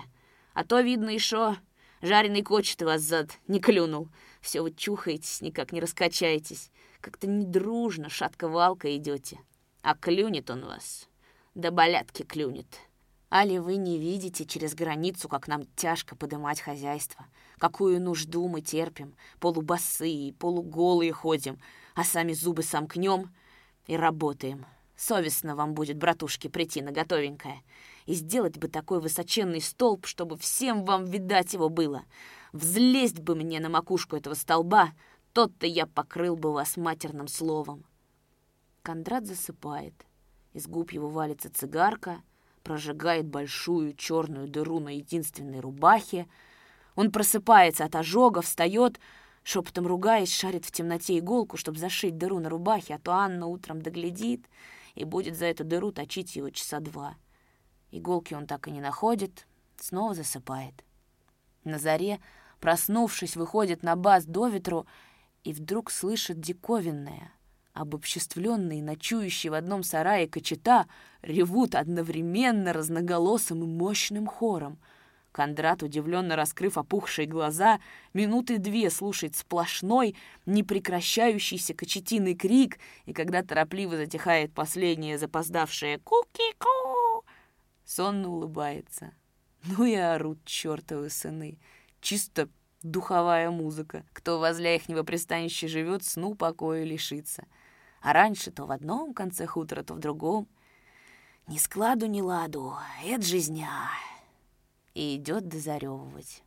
А 0.53 0.63
то, 0.63 0.79
видно, 0.79 1.09
еще 1.09 1.57
жареный 2.03 2.43
кочет 2.43 2.83
вас 2.83 3.01
зад 3.01 3.31
не 3.47 3.59
клюнул. 3.59 4.09
Все 4.41 4.61
вы 4.61 4.71
чухаетесь, 4.71 5.41
никак 5.41 5.71
не 5.71 5.81
раскачаетесь. 5.81 6.69
Как-то 6.99 7.25
недружно, 7.25 8.09
шатко-валко 8.09 8.95
идете. 8.95 9.39
А 9.81 9.95
клюнет 9.95 10.51
он 10.51 10.65
вас. 10.65 11.09
Да 11.55 11.71
болятки 11.71 12.21
клюнет. 12.21 12.67
Али 13.33 13.59
вы 13.59 13.77
не 13.77 13.97
видите 13.97 14.45
через 14.45 14.75
границу, 14.75 15.29
как 15.29 15.47
нам 15.47 15.63
тяжко 15.77 16.17
подымать 16.17 16.59
хозяйство, 16.59 17.25
какую 17.59 18.01
нужду 18.01 18.45
мы 18.49 18.59
терпим, 18.59 19.15
полубосые, 19.39 20.33
полуголые 20.33 21.13
ходим, 21.13 21.57
а 21.95 22.03
сами 22.03 22.33
зубы 22.33 22.61
сомкнем 22.61 23.33
и 23.87 23.95
работаем. 23.95 24.65
Совестно 24.97 25.55
вам 25.55 25.73
будет, 25.73 25.97
братушки, 25.97 26.49
прийти 26.49 26.81
на 26.81 26.91
готовенькое. 26.91 27.63
И 28.05 28.15
сделать 28.15 28.57
бы 28.57 28.67
такой 28.67 28.99
высоченный 28.99 29.61
столб, 29.61 30.07
чтобы 30.07 30.37
всем 30.37 30.83
вам 30.83 31.05
видать 31.05 31.53
его 31.53 31.69
было. 31.69 32.03
Взлезть 32.51 33.21
бы 33.21 33.35
мне 33.35 33.61
на 33.61 33.69
макушку 33.69 34.17
этого 34.17 34.33
столба, 34.33 34.91
тот-то 35.31 35.65
я 35.65 35.87
покрыл 35.87 36.35
бы 36.35 36.51
вас 36.51 36.75
матерным 36.75 37.29
словом. 37.29 37.85
Кондрат 38.83 39.25
засыпает. 39.25 39.93
Из 40.51 40.67
губ 40.67 40.91
его 40.91 41.07
валится 41.07 41.49
цигарка— 41.49 42.21
прожигает 42.63 43.25
большую 43.25 43.93
черную 43.93 44.47
дыру 44.47 44.79
на 44.79 44.95
единственной 44.95 45.59
рубахе. 45.59 46.27
Он 46.95 47.11
просыпается 47.11 47.85
от 47.85 47.95
ожога, 47.95 48.41
встает, 48.41 48.99
шепотом 49.43 49.87
ругаясь, 49.87 50.33
шарит 50.33 50.65
в 50.65 50.71
темноте 50.71 51.17
иголку, 51.17 51.57
чтобы 51.57 51.79
зашить 51.79 52.17
дыру 52.17 52.39
на 52.39 52.49
рубахе, 52.49 52.95
а 52.95 52.99
то 52.99 53.13
Анна 53.13 53.47
утром 53.47 53.81
доглядит 53.81 54.45
и 54.95 55.03
будет 55.03 55.37
за 55.37 55.45
эту 55.45 55.63
дыру 55.63 55.91
точить 55.91 56.35
его 56.35 56.49
часа 56.49 56.79
два. 56.79 57.15
Иголки 57.91 58.33
он 58.33 58.47
так 58.47 58.67
и 58.67 58.71
не 58.71 58.81
находит, 58.81 59.47
снова 59.77 60.13
засыпает. 60.13 60.83
На 61.63 61.79
заре, 61.79 62.19
проснувшись, 62.59 63.35
выходит 63.35 63.83
на 63.83 63.95
баз 63.95 64.25
до 64.25 64.47
ветру 64.47 64.85
и 65.43 65.53
вдруг 65.53 65.91
слышит 65.91 66.39
диковинное— 66.39 67.31
Обобществленные, 67.73 68.83
ночующие 68.83 69.49
в 69.49 69.53
одном 69.53 69.83
сарае 69.83 70.27
кочета, 70.27 70.87
ревут 71.21 71.73
одновременно 71.73 72.73
разноголосым 72.73 73.63
и 73.63 73.65
мощным 73.65 74.27
хором. 74.27 74.77
Кондрат, 75.31 75.81
удивленно 75.81 76.35
раскрыв 76.35 76.77
опухшие 76.77 77.25
глаза, 77.25 77.79
минуты 78.13 78.57
две 78.57 78.89
слушает 78.89 79.37
сплошной, 79.37 80.17
непрекращающийся 80.45 81.73
кочетиный 81.73 82.35
крик, 82.35 82.77
и 83.05 83.13
когда 83.13 83.41
торопливо 83.41 83.95
затихает 83.95 84.53
последнее 84.53 85.17
запоздавшее 85.17 85.99
«ку-ки-ку», 85.99 87.23
сонно 87.85 88.27
улыбается. 88.27 89.13
Ну 89.63 89.85
и 89.85 89.93
орут 89.93 90.43
чертовы 90.43 91.09
сыны. 91.09 91.57
Чисто 92.01 92.49
духовая 92.83 93.49
музыка. 93.49 94.03
Кто 94.11 94.39
возле 94.39 94.75
ихнего 94.75 95.03
пристанища 95.03 95.69
живет, 95.69 96.03
сну 96.03 96.35
покоя 96.35 96.83
лишится 96.83 97.45
а 98.01 98.13
раньше 98.13 98.51
то 98.51 98.65
в 98.65 98.71
одном 98.71 99.13
конце 99.13 99.45
хутора, 99.45 99.83
то 99.83 99.93
в 99.93 99.99
другом. 99.99 100.47
Ни 101.47 101.57
складу, 101.57 102.07
ни 102.07 102.21
ладу, 102.21 102.75
это 103.03 103.21
жизня. 103.21 103.69
И 104.93 105.15
идет 105.15 105.47
дозаревывать. 105.47 106.43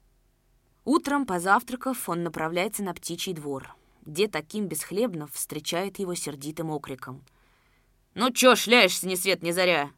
Утром, 0.85 1.27
позавтракав, 1.27 2.09
он 2.09 2.25
направляется 2.25 2.83
на 2.83 2.93
птичий 2.93 3.33
двор, 3.33 3.75
где 4.05 4.29
таким 4.29 4.67
бесхлебнов 4.67 5.33
встречает 5.33 5.99
его 5.99 6.15
сердитым 6.15 6.71
окриком. 6.71 7.23
«Ну 8.15 8.31
чё 8.31 8.55
шляешься 8.55 9.09
ни 9.09 9.15
свет 9.15 9.43
ни 9.43 9.51
заря?» 9.51 9.91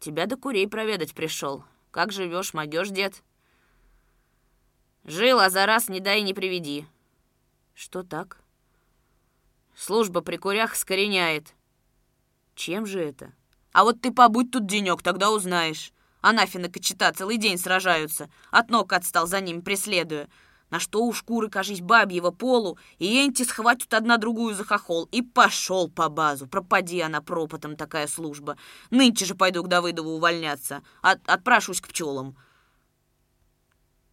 «Тебя 0.00 0.26
до 0.26 0.36
курей 0.36 0.68
проведать 0.68 1.14
пришел. 1.14 1.64
Как 1.90 2.12
живешь, 2.12 2.52
могешь, 2.52 2.90
дед?» 2.90 3.22
«Жил, 5.04 5.40
а 5.40 5.50
за 5.50 5.64
раз 5.66 5.88
не 5.88 6.00
дай 6.00 6.22
не 6.22 6.34
приведи». 6.34 6.86
«Что 7.74 8.02
так?» 8.02 8.39
Служба 9.80 10.20
при 10.20 10.36
курях 10.36 10.76
скореняет. 10.76 11.54
Чем 12.54 12.84
же 12.84 13.00
это? 13.00 13.32
А 13.72 13.82
вот 13.82 14.02
ты 14.02 14.12
побудь 14.12 14.50
тут 14.50 14.66
денек, 14.66 15.02
тогда 15.02 15.30
узнаешь. 15.30 15.94
Анафина 16.20 16.68
кочета 16.68 17.10
целый 17.14 17.38
день 17.38 17.56
сражаются. 17.56 18.28
От 18.50 18.68
ног 18.68 18.92
отстал 18.92 19.26
за 19.26 19.40
ним, 19.40 19.62
преследуя. 19.62 20.28
На 20.68 20.80
что 20.80 21.02
у 21.02 21.14
шкуры, 21.14 21.48
кажись, 21.48 21.80
бабьего 21.80 22.30
полу, 22.30 22.78
и 22.98 23.24
энти 23.24 23.42
схватят 23.42 23.94
одна 23.94 24.18
другую 24.18 24.54
за 24.54 24.64
хохол. 24.64 25.08
И 25.12 25.22
пошел 25.22 25.88
по 25.88 26.10
базу. 26.10 26.46
Пропади 26.46 27.00
она 27.00 27.22
пропотом, 27.22 27.74
такая 27.74 28.06
служба. 28.06 28.58
Нынче 28.90 29.24
же 29.24 29.34
пойду 29.34 29.62
к 29.62 29.68
Давыдову 29.68 30.10
увольняться. 30.10 30.82
От, 31.00 31.26
отпрашусь 31.26 31.80
к 31.80 31.88
пчелам. 31.88 32.36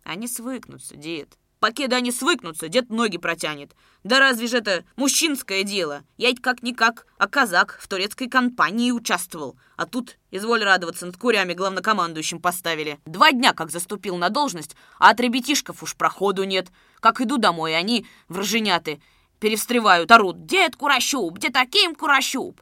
Они 0.05 0.29
свыкнутся, 0.29 0.95
дед. 0.95 1.37
Покеда 1.59 1.95
они 1.95 2.11
свыкнутся, 2.11 2.67
дед 2.67 2.89
ноги 2.89 3.17
протянет. 3.17 3.75
Да 4.03 4.19
разве 4.19 4.47
же 4.47 4.57
это 4.57 4.85
мужчинское 4.95 5.63
дело? 5.63 6.03
Я 6.17 6.29
ведь 6.29 6.41
как-никак, 6.41 7.07
а 7.17 7.27
казак 7.27 7.79
в 7.81 7.87
турецкой 7.87 8.29
компании 8.29 8.91
участвовал. 8.91 9.57
А 9.75 9.87
тут, 9.87 10.17
изволь 10.29 10.63
радоваться, 10.63 11.07
над 11.07 11.17
курями 11.17 11.53
главнокомандующим 11.53 12.39
поставили. 12.39 12.99
Два 13.05 13.31
дня 13.31 13.53
как 13.53 13.71
заступил 13.71 14.17
на 14.17 14.29
должность, 14.29 14.75
а 14.99 15.09
от 15.09 15.19
ребятишков 15.19 15.81
уж 15.81 15.95
проходу 15.95 16.43
нет. 16.43 16.67
Как 16.99 17.21
иду 17.21 17.37
домой, 17.37 17.75
они, 17.75 18.05
враженяты, 18.27 19.01
перевстревают, 19.39 20.11
орут. 20.11 20.45
Дед 20.45 20.75
Курощуп, 20.75 21.33
где 21.33 21.49
таким 21.49 21.95
Курощуп? 21.95 22.61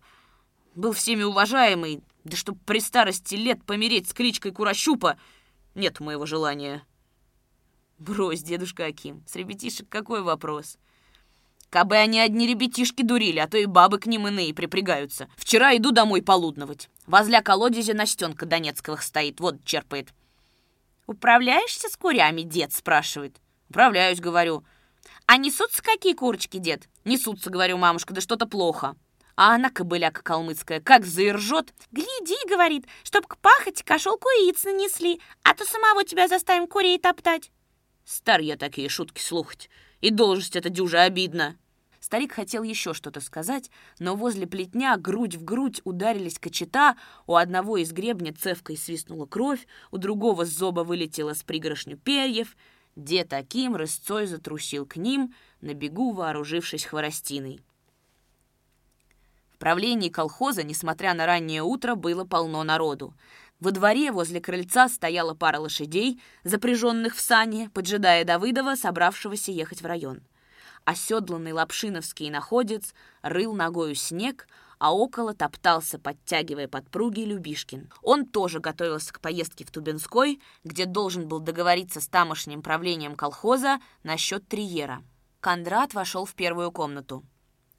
Был 0.73 0.93
всеми 0.93 1.23
уважаемый, 1.23 2.01
да 2.23 2.37
чтоб 2.37 2.57
при 2.65 2.79
старости 2.79 3.35
лет 3.35 3.61
помереть 3.65 4.09
с 4.09 4.13
кличкой 4.13 4.51
Курощупа, 4.51 5.17
нет 5.73 5.99
моего 5.99 6.25
желания. 6.25 6.85
Брось, 7.97 8.41
дедушка 8.41 8.85
Аким, 8.85 9.23
с 9.25 9.35
ребятишек 9.35 9.87
какой 9.87 10.21
вопрос? 10.21 10.77
Кабы 11.69 11.95
они 11.95 12.19
одни 12.19 12.45
ребятишки 12.45 13.03
дурили, 13.03 13.39
а 13.39 13.47
то 13.47 13.57
и 13.57 13.65
бабы 13.65 13.99
к 13.99 14.05
ним 14.05 14.27
иные 14.27 14.53
припрягаются. 14.53 15.29
Вчера 15.37 15.75
иду 15.75 15.91
домой 15.91 16.21
полудновать. 16.21 16.89
Возле 17.07 17.41
колодезя 17.41 17.93
Настенка 17.93 18.45
Донецковых 18.45 19.01
стоит, 19.01 19.39
вот 19.39 19.63
черпает. 19.63 20.09
«Управляешься 21.07 21.87
с 21.87 21.95
курями, 21.95 22.41
дед?» 22.41 22.73
спрашивает. 22.73 23.37
«Управляюсь», 23.69 24.19
говорю. 24.19 24.65
«А 25.25 25.37
несутся 25.37 25.81
какие 25.81 26.13
курочки, 26.13 26.57
дед?» 26.57 26.89
«Несутся», 27.05 27.49
говорю, 27.49 27.77
мамушка, 27.77 28.13
да 28.13 28.21
что-то 28.21 28.45
плохо. 28.45 28.95
А 29.37 29.55
она, 29.55 29.69
кобыляка 29.69 30.21
калмыцкая, 30.21 30.81
как 30.81 31.05
заиржет. 31.05 31.73
«Гляди»,— 31.91 32.37
говорит,— 32.49 32.87
«чтоб 33.03 33.25
к 33.27 33.37
пахоте 33.37 33.83
кошелку 33.83 34.27
яиц 34.29 34.63
нанесли, 34.63 35.21
а 35.43 35.53
то 35.53 35.65
самого 35.65 36.03
тебя 36.03 36.27
заставим 36.27 36.67
курей 36.67 36.99
топтать». 36.99 37.51
Стар 38.05 38.39
я 38.39 38.55
такие 38.55 38.87
шутки 38.87 39.19
слухать, 39.19 39.69
и 39.99 40.11
должность 40.11 40.55
эта 40.55 40.69
дюжа 40.69 41.01
обидна. 41.03 41.57
Старик 41.99 42.33
хотел 42.33 42.61
еще 42.61 42.93
что-то 42.93 43.19
сказать, 43.19 43.71
но 43.97 44.15
возле 44.15 44.45
плетня 44.45 44.95
грудь 44.95 45.35
в 45.35 45.43
грудь 45.43 45.81
ударились 45.85 46.37
кочета, 46.37 46.97
у 47.25 47.33
одного 47.33 47.77
из 47.77 47.91
гребня 47.91 48.31
цевкой 48.31 48.77
свистнула 48.77 49.25
кровь, 49.25 49.65
у 49.89 49.97
другого 49.97 50.45
с 50.45 50.49
зоба 50.49 50.81
вылетела 50.81 51.33
с 51.33 51.41
пригоршню 51.41 51.97
перьев. 51.97 52.55
Дед 52.95 53.29
таким 53.29 53.75
рысцой 53.75 54.27
затрусил 54.27 54.85
к 54.85 54.97
ним, 54.97 55.33
на 55.61 55.73
бегу 55.73 56.11
вооружившись 56.11 56.85
хворостиной. 56.85 57.59
В 59.55 59.57
правлении 59.57 60.09
колхоза, 60.09 60.63
несмотря 60.63 61.13
на 61.15 61.25
раннее 61.25 61.63
утро, 61.63 61.95
было 61.95 62.23
полно 62.23 62.63
народу. 62.63 63.15
Во 63.65 63.71
дворе 63.71 64.11
возле 64.11 64.39
крыльца 64.39 64.87
стояла 64.87 65.33
пара 65.33 65.59
лошадей, 65.59 66.21
запряженных 66.43 67.15
в 67.15 67.19
сани, 67.19 67.71
поджидая 67.73 68.23
Давыдова, 68.23 68.75
собравшегося 68.75 69.51
ехать 69.51 69.81
в 69.81 69.87
район 69.87 70.21
оседланный 70.85 71.51
лапшиновский 71.51 72.29
находец 72.29 72.93
рыл 73.23 73.55
ногою 73.55 73.95
снег, 73.95 74.47
а 74.77 74.93
около 74.93 75.33
топтался, 75.33 75.97
подтягивая 75.97 76.67
подпруги, 76.67 77.21
Любишкин. 77.21 77.91
Он 78.03 78.27
тоже 78.27 78.59
готовился 78.59 79.11
к 79.11 79.19
поездке 79.19 79.65
в 79.65 79.71
Тубинской, 79.71 80.39
где 80.63 80.85
должен 80.85 81.27
был 81.27 81.39
договориться 81.39 82.01
с 82.01 82.07
тамошним 82.07 82.61
правлением 82.61 83.15
колхоза 83.15 83.79
насчет 84.03 84.47
триера. 84.47 85.01
Кондрат 85.39 85.95
вошел 85.95 86.25
в 86.25 86.35
первую 86.35 86.71
комнату. 86.71 87.23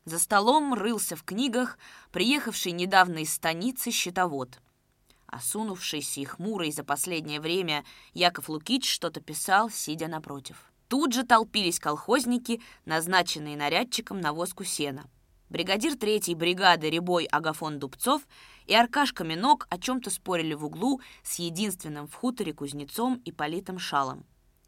За 0.04 0.18
столом 0.18 0.74
рылся 0.74 1.14
в 1.14 1.22
книгах 1.22 1.78
приехавший 2.10 2.72
недавно 2.72 3.18
из 3.18 3.32
станицы 3.32 3.92
счетовод. 3.92 4.58
Осунувшийся 5.26 6.20
и 6.20 6.24
хмурый 6.24 6.70
за 6.70 6.84
последнее 6.84 7.40
время 7.40 7.84
Яков 8.14 8.48
Лукич 8.48 8.90
что-то 8.90 9.20
писал, 9.20 9.70
сидя 9.70 10.08
напротив. 10.08 10.72
Тут 10.88 11.12
же 11.12 11.24
толпились 11.24 11.80
колхозники, 11.80 12.62
назначенные 12.84 13.56
нарядчиком 13.56 14.20
на 14.20 14.32
воску 14.32 14.64
сена. 14.64 15.08
Бригадир 15.48 15.96
третьей 15.96 16.34
бригады 16.34 16.90
Рябой 16.90 17.24
Агафон 17.24 17.78
Дубцов 17.78 18.22
и 18.66 18.74
Аркашка 18.74 19.22
Минок 19.22 19.66
о 19.70 19.78
чем-то 19.78 20.10
спорили 20.10 20.54
в 20.54 20.64
углу 20.64 21.00
с 21.22 21.38
единственным 21.38 22.08
в 22.08 22.14
хуторе 22.14 22.52
кузнецом 22.52 23.20
и 23.24 23.30
политым 23.30 23.78
шалом. 23.78 24.24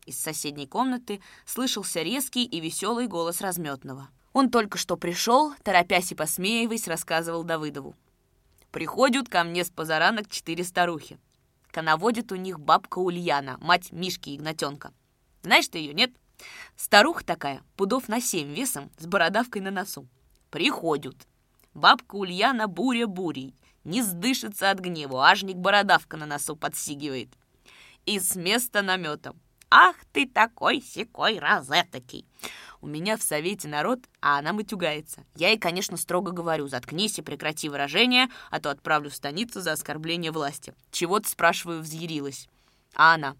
Из 0.06 0.18
соседней 0.18 0.66
комнаты 0.66 1.20
слышался 1.44 2.02
резкий 2.02 2.44
и 2.44 2.60
веселый 2.60 3.08
голос 3.08 3.40
разметного. 3.40 4.08
Он 4.32 4.50
только 4.50 4.78
что 4.78 4.96
пришел, 4.96 5.52
торопясь 5.62 6.12
и 6.12 6.14
посмеиваясь, 6.14 6.88
рассказывал 6.88 7.42
Давыдову. 7.42 7.94
«Приходят 8.78 9.28
ко 9.28 9.42
мне 9.42 9.64
с 9.64 9.70
позаранок 9.70 10.30
четыре 10.30 10.62
старухи. 10.62 11.18
Коноводит 11.72 12.30
у 12.30 12.36
них 12.36 12.60
бабка 12.60 13.00
Ульяна, 13.00 13.58
мать 13.60 13.90
Мишки 13.90 14.36
Игнатенка. 14.36 14.92
Знаешь 15.42 15.66
ты 15.66 15.78
ее, 15.78 15.92
нет? 15.92 16.12
Старуха 16.76 17.24
такая, 17.24 17.64
пудов 17.74 18.06
на 18.06 18.20
семь 18.20 18.54
весом, 18.54 18.92
с 18.96 19.06
бородавкой 19.06 19.62
на 19.62 19.72
носу. 19.72 20.06
Приходят. 20.50 21.16
Бабка 21.74 22.14
Ульяна 22.14 22.68
буря 22.68 23.08
бурей. 23.08 23.52
Не 23.82 24.00
сдышится 24.00 24.70
от 24.70 24.78
гнева, 24.78 25.28
ажник 25.28 25.56
бородавка 25.56 26.16
на 26.16 26.26
носу 26.26 26.54
подсигивает. 26.54 27.30
И 28.06 28.20
с 28.20 28.36
места 28.36 28.82
наметом. 28.82 29.40
Ах 29.70 29.96
ты 30.12 30.24
такой 30.24 30.80
секой 30.80 31.40
розетокий. 31.40 32.26
У 32.80 32.86
меня 32.86 33.16
в 33.16 33.22
совете 33.22 33.68
народ, 33.68 34.00
а 34.20 34.38
она 34.38 34.52
матюгается. 34.52 35.24
Я 35.34 35.48
ей, 35.48 35.58
конечно, 35.58 35.96
строго 35.96 36.30
говорю, 36.30 36.68
заткнись 36.68 37.18
и 37.18 37.22
прекрати 37.22 37.68
выражение, 37.68 38.28
а 38.50 38.60
то 38.60 38.70
отправлю 38.70 39.10
в 39.10 39.14
станицу 39.14 39.60
за 39.60 39.72
оскорбление 39.72 40.30
власти. 40.30 40.74
Чего-то, 40.90 41.28
спрашиваю, 41.28 41.80
взъярилась. 41.80 42.48
А 42.94 43.14
она, 43.14 43.36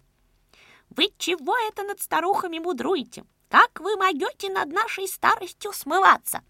вы 0.89 1.09
чего 1.17 1.55
это 1.67 1.83
над 1.83 2.01
старухами 2.01 2.59
мудруете? 2.59 3.23
Как 3.49 3.79
вы 3.79 3.95
могете 3.95 4.49
над 4.49 4.71
нашей 4.71 5.07
старостью 5.07 5.71
смываться?» 5.73 6.41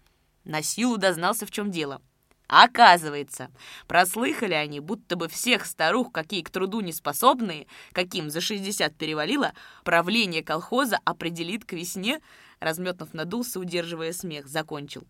На 0.44 0.62
силу 0.62 0.96
дознался, 0.96 1.46
в 1.46 1.50
чем 1.50 1.70
дело. 1.70 2.00
Оказывается, 2.46 3.48
прослыхали 3.86 4.54
они, 4.54 4.80
будто 4.80 5.14
бы 5.14 5.28
всех 5.28 5.64
старух, 5.66 6.10
какие 6.10 6.42
к 6.42 6.50
труду 6.50 6.80
не 6.80 6.92
способные, 6.92 7.68
каким 7.92 8.28
за 8.28 8.40
60 8.40 8.96
перевалило, 8.96 9.52
правление 9.84 10.42
колхоза 10.42 10.98
определит 11.04 11.64
к 11.64 11.74
весне, 11.74 12.20
разметнув 12.60 13.14
надулся, 13.14 13.58
удерживая 13.58 14.12
смех, 14.12 14.46
закончил. 14.46 15.04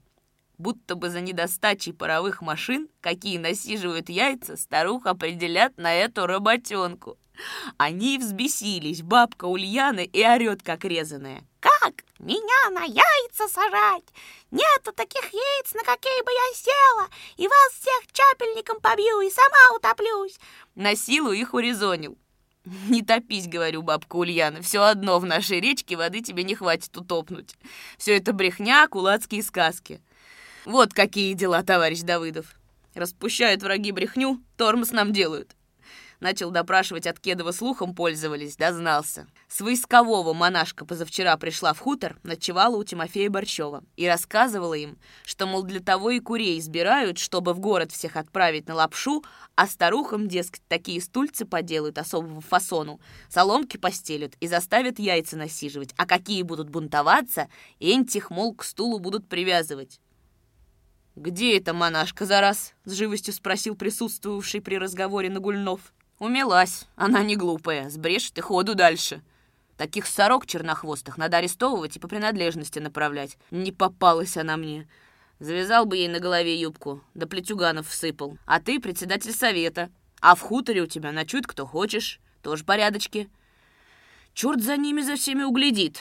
Будто 0.58 0.94
бы 0.94 1.10
за 1.10 1.20
недостачей 1.20 1.92
паровых 1.92 2.42
машин, 2.42 2.88
какие 3.00 3.38
насиживают 3.38 4.08
яйца, 4.08 4.56
старух 4.56 5.06
определят 5.06 5.76
на 5.78 5.94
эту 5.94 6.26
работенку. 6.26 7.18
Они 7.78 8.18
взбесились, 8.18 9.02
бабка 9.02 9.46
Ульяны 9.46 10.04
и 10.04 10.22
орет, 10.22 10.62
как 10.62 10.84
резаная. 10.84 11.44
«Как? 11.60 12.04
Меня 12.18 12.70
на 12.70 12.84
яйца 12.84 13.48
сажать? 13.48 14.04
Нету 14.50 14.92
таких 14.94 15.24
яиц, 15.32 15.72
на 15.74 15.82
какие 15.82 16.22
бы 16.22 16.30
я 16.30 16.54
села, 16.54 17.08
и 17.36 17.48
вас 17.48 17.72
всех 17.72 18.12
чапельником 18.12 18.80
побью 18.80 19.20
и 19.20 19.30
сама 19.30 19.76
утоплюсь!» 19.76 20.38
На 20.74 20.94
силу 20.94 21.32
их 21.32 21.54
урезонил. 21.54 22.18
«Не 22.88 23.02
топись,— 23.02 23.46
говорю, 23.48 23.82
бабка 23.82 24.16
Ульяна,— 24.16 24.60
все 24.62 24.82
одно 24.82 25.18
в 25.18 25.24
нашей 25.26 25.60
речке 25.60 25.96
воды 25.96 26.20
тебе 26.20 26.44
не 26.44 26.54
хватит 26.54 26.96
утопнуть. 26.96 27.54
Все 27.96 28.16
это 28.16 28.32
брехня, 28.32 28.86
кулацкие 28.88 29.42
сказки. 29.42 30.00
Вот 30.64 30.92
какие 30.92 31.32
дела, 31.32 31.62
товарищ 31.62 32.00
Давыдов. 32.00 32.54
Распущают 32.94 33.62
враги 33.62 33.92
брехню, 33.92 34.42
тормоз 34.56 34.90
нам 34.92 35.12
делают. 35.12 35.56
Начал 36.20 36.50
допрашивать 36.50 37.06
от 37.06 37.18
Кедова 37.18 37.50
слухом 37.50 37.94
пользовались, 37.94 38.56
дознался. 38.56 39.26
С 39.48 39.62
войскового 39.62 40.34
монашка 40.34 40.84
позавчера 40.84 41.34
пришла 41.38 41.72
в 41.72 41.78
хутор, 41.78 42.18
ночевала 42.24 42.76
у 42.76 42.84
Тимофея 42.84 43.30
Борщева 43.30 43.82
и 43.96 44.06
рассказывала 44.06 44.74
им, 44.74 44.98
что, 45.24 45.46
мол, 45.46 45.62
для 45.62 45.80
того 45.80 46.10
и 46.10 46.20
курей 46.20 46.58
избирают, 46.58 47.16
чтобы 47.16 47.54
в 47.54 47.58
город 47.58 47.90
всех 47.90 48.16
отправить 48.16 48.68
на 48.68 48.74
лапшу, 48.74 49.24
а 49.54 49.66
старухам, 49.66 50.28
дескать, 50.28 50.62
такие 50.68 51.00
стульцы 51.00 51.46
поделают 51.46 51.96
особого 51.96 52.42
фасону, 52.42 53.00
соломки 53.30 53.78
постелят 53.78 54.34
и 54.40 54.46
заставят 54.46 54.98
яйца 54.98 55.38
насиживать, 55.38 55.94
а 55.96 56.04
какие 56.04 56.42
будут 56.42 56.68
бунтоваться, 56.68 57.48
энтих, 57.78 58.30
мол, 58.30 58.54
к 58.54 58.64
стулу 58.64 58.98
будут 58.98 59.26
привязывать. 59.26 60.00
«Где 61.16 61.56
эта 61.56 61.72
монашка 61.72 62.26
за 62.26 62.42
раз?»— 62.42 62.74
с 62.84 62.92
живостью 62.92 63.32
спросил 63.32 63.74
присутствовавший 63.74 64.60
при 64.60 64.76
разговоре 64.76 65.30
Нагульнов. 65.30 65.92
Умелась, 66.20 66.86
она 66.96 67.22
не 67.22 67.34
глупая, 67.34 67.88
сбрешет 67.88 68.36
и 68.36 68.42
ходу 68.42 68.74
дальше. 68.74 69.22
Таких 69.78 70.06
сорок 70.06 70.46
чернохвостых 70.46 71.16
надо 71.16 71.38
арестовывать 71.38 71.96
и 71.96 71.98
по 71.98 72.08
принадлежности 72.08 72.78
направлять. 72.78 73.38
Не 73.50 73.72
попалась 73.72 74.36
она 74.36 74.58
мне. 74.58 74.86
Завязал 75.38 75.86
бы 75.86 75.96
ей 75.96 76.08
на 76.08 76.20
голове 76.20 76.60
юбку, 76.60 77.02
да 77.14 77.26
плетюганов 77.26 77.88
всыпал. 77.88 78.36
А 78.44 78.60
ты 78.60 78.78
председатель 78.80 79.32
совета. 79.32 79.88
А 80.20 80.34
в 80.34 80.42
хуторе 80.42 80.82
у 80.82 80.86
тебя 80.86 81.10
ночует 81.10 81.46
кто 81.46 81.64
хочешь. 81.64 82.20
Тоже 82.42 82.64
порядочки. 82.64 83.30
Черт 84.34 84.62
за 84.62 84.76
ними 84.76 85.00
за 85.00 85.16
всеми 85.16 85.42
углядит. 85.42 86.00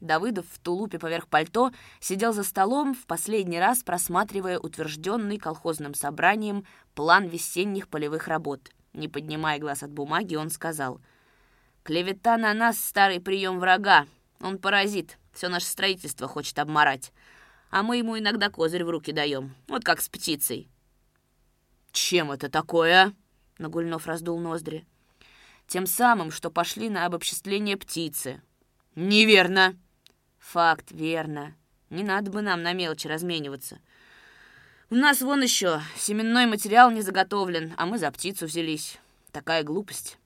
Давыдов 0.00 0.46
в 0.50 0.58
тулупе 0.58 0.98
поверх 0.98 1.28
пальто 1.28 1.70
сидел 2.00 2.32
за 2.32 2.44
столом, 2.44 2.94
в 2.94 3.04
последний 3.04 3.60
раз 3.60 3.82
просматривая 3.82 4.58
утвержденный 4.58 5.36
колхозным 5.36 5.92
собранием 5.92 6.64
план 6.94 7.26
весенних 7.26 7.88
полевых 7.88 8.26
работ— 8.26 8.70
не 8.94 9.08
поднимая 9.08 9.58
глаз 9.58 9.82
от 9.82 9.90
бумаги, 9.90 10.36
он 10.36 10.50
сказал. 10.50 11.00
«Клевета 11.82 12.38
на 12.38 12.54
нас— 12.54 12.78
старый 12.80 13.20
прием 13.20 13.58
врага. 13.58 14.06
Он 14.40 14.58
паразит, 14.58 15.18
все 15.32 15.48
наше 15.48 15.66
строительство 15.66 16.28
хочет 16.28 16.58
обморать. 16.58 17.12
А 17.70 17.82
мы 17.82 17.98
ему 17.98 18.18
иногда 18.18 18.48
козырь 18.48 18.84
в 18.84 18.90
руки 18.90 19.12
даем, 19.12 19.54
вот 19.68 19.84
как 19.84 20.00
с 20.00 20.08
птицей». 20.08 20.68
«Чем 21.92 22.32
это 22.32 22.48
такое?»— 22.48 23.14
Нагульнов 23.58 24.06
раздул 24.06 24.38
ноздри. 24.40 24.86
«Тем 25.66 25.86
самым, 25.86 26.30
что 26.30 26.50
пошли 26.50 26.88
на 26.88 27.06
обобществление 27.06 27.76
птицы». 27.76 28.42
«Неверно!» 28.94 29.76
«Факт, 30.38 30.90
верно. 30.90 31.54
Не 31.90 32.02
надо 32.02 32.30
бы 32.30 32.42
нам 32.42 32.62
на 32.62 32.72
мелочи 32.72 33.06
размениваться. 33.06 33.80
У 34.90 34.96
нас 34.96 35.22
вон 35.22 35.42
еще 35.42 35.80
семенной 35.96 36.44
материал 36.46 36.90
не 36.90 37.00
заготовлен, 37.00 37.72
а 37.78 37.86
мы 37.86 37.98
за 37.98 38.10
птицу 38.10 38.44
взялись. 38.46 38.98
Такая 39.32 39.62
глупость. 39.62 40.18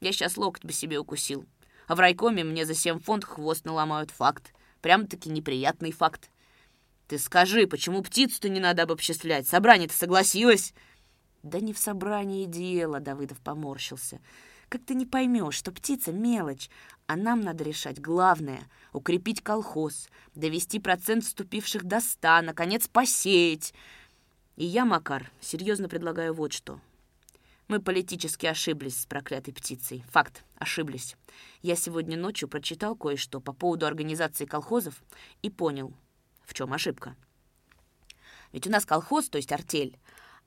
Я 0.00 0.12
сейчас 0.12 0.36
локоть 0.36 0.64
бы 0.64 0.72
себе 0.72 0.98
укусил. 0.98 1.46
А 1.88 1.94
в 1.94 2.00
райкоме 2.00 2.44
мне 2.44 2.66
за 2.66 2.74
семь 2.74 2.98
фонд 3.00 3.24
хвост 3.24 3.64
наломают. 3.64 4.10
Факт. 4.10 4.52
Прям-таки 4.82 5.30
неприятный 5.30 5.92
факт. 5.92 6.30
Ты 7.08 7.18
скажи, 7.18 7.66
почему 7.66 8.02
птицу-то 8.02 8.50
не 8.50 8.60
надо 8.60 8.82
обобществлять? 8.82 9.48
Собрание-то 9.48 9.94
согласилось. 9.94 10.74
Да 11.42 11.60
не 11.60 11.72
в 11.72 11.78
собрании 11.78 12.44
дело, 12.44 13.00
Давыдов 13.00 13.38
поморщился. 13.38 14.20
Как 14.68 14.84
ты 14.84 14.94
не 14.94 15.06
поймешь, 15.06 15.54
что 15.54 15.70
птица— 15.70 16.12
мелочь, 16.12 16.68
а 17.06 17.16
нам 17.16 17.40
надо 17.40 17.62
решать 17.62 18.00
главное— 18.00 18.68
укрепить 18.92 19.40
колхоз, 19.40 20.08
довести 20.34 20.80
процент 20.80 21.24
вступивших 21.24 21.84
до 21.84 22.00
ста, 22.00 22.42
наконец 22.42 22.88
посеять. 22.88 23.74
И 24.56 24.64
я, 24.64 24.84
Макар, 24.84 25.30
серьезно 25.40 25.88
предлагаю 25.88 26.34
вот 26.34 26.52
что. 26.52 26.80
Мы 27.68 27.80
политически 27.80 28.46
ошиблись 28.46 29.00
с 29.00 29.06
проклятой 29.06 29.52
птицей. 29.52 30.04
Факт, 30.10 30.44
ошиблись. 30.56 31.16
Я 31.62 31.76
сегодня 31.76 32.16
ночью 32.16 32.48
прочитал 32.48 32.96
кое-что 32.96 33.40
по 33.40 33.52
поводу 33.52 33.86
организации 33.86 34.46
колхозов 34.46 35.02
и 35.42 35.50
понял, 35.50 35.92
в 36.44 36.54
чем 36.54 36.72
ошибка. 36.72 37.16
Ведь 38.52 38.66
у 38.66 38.70
нас 38.70 38.86
колхоз, 38.86 39.28
то 39.28 39.36
есть 39.36 39.52
артель, 39.52 39.98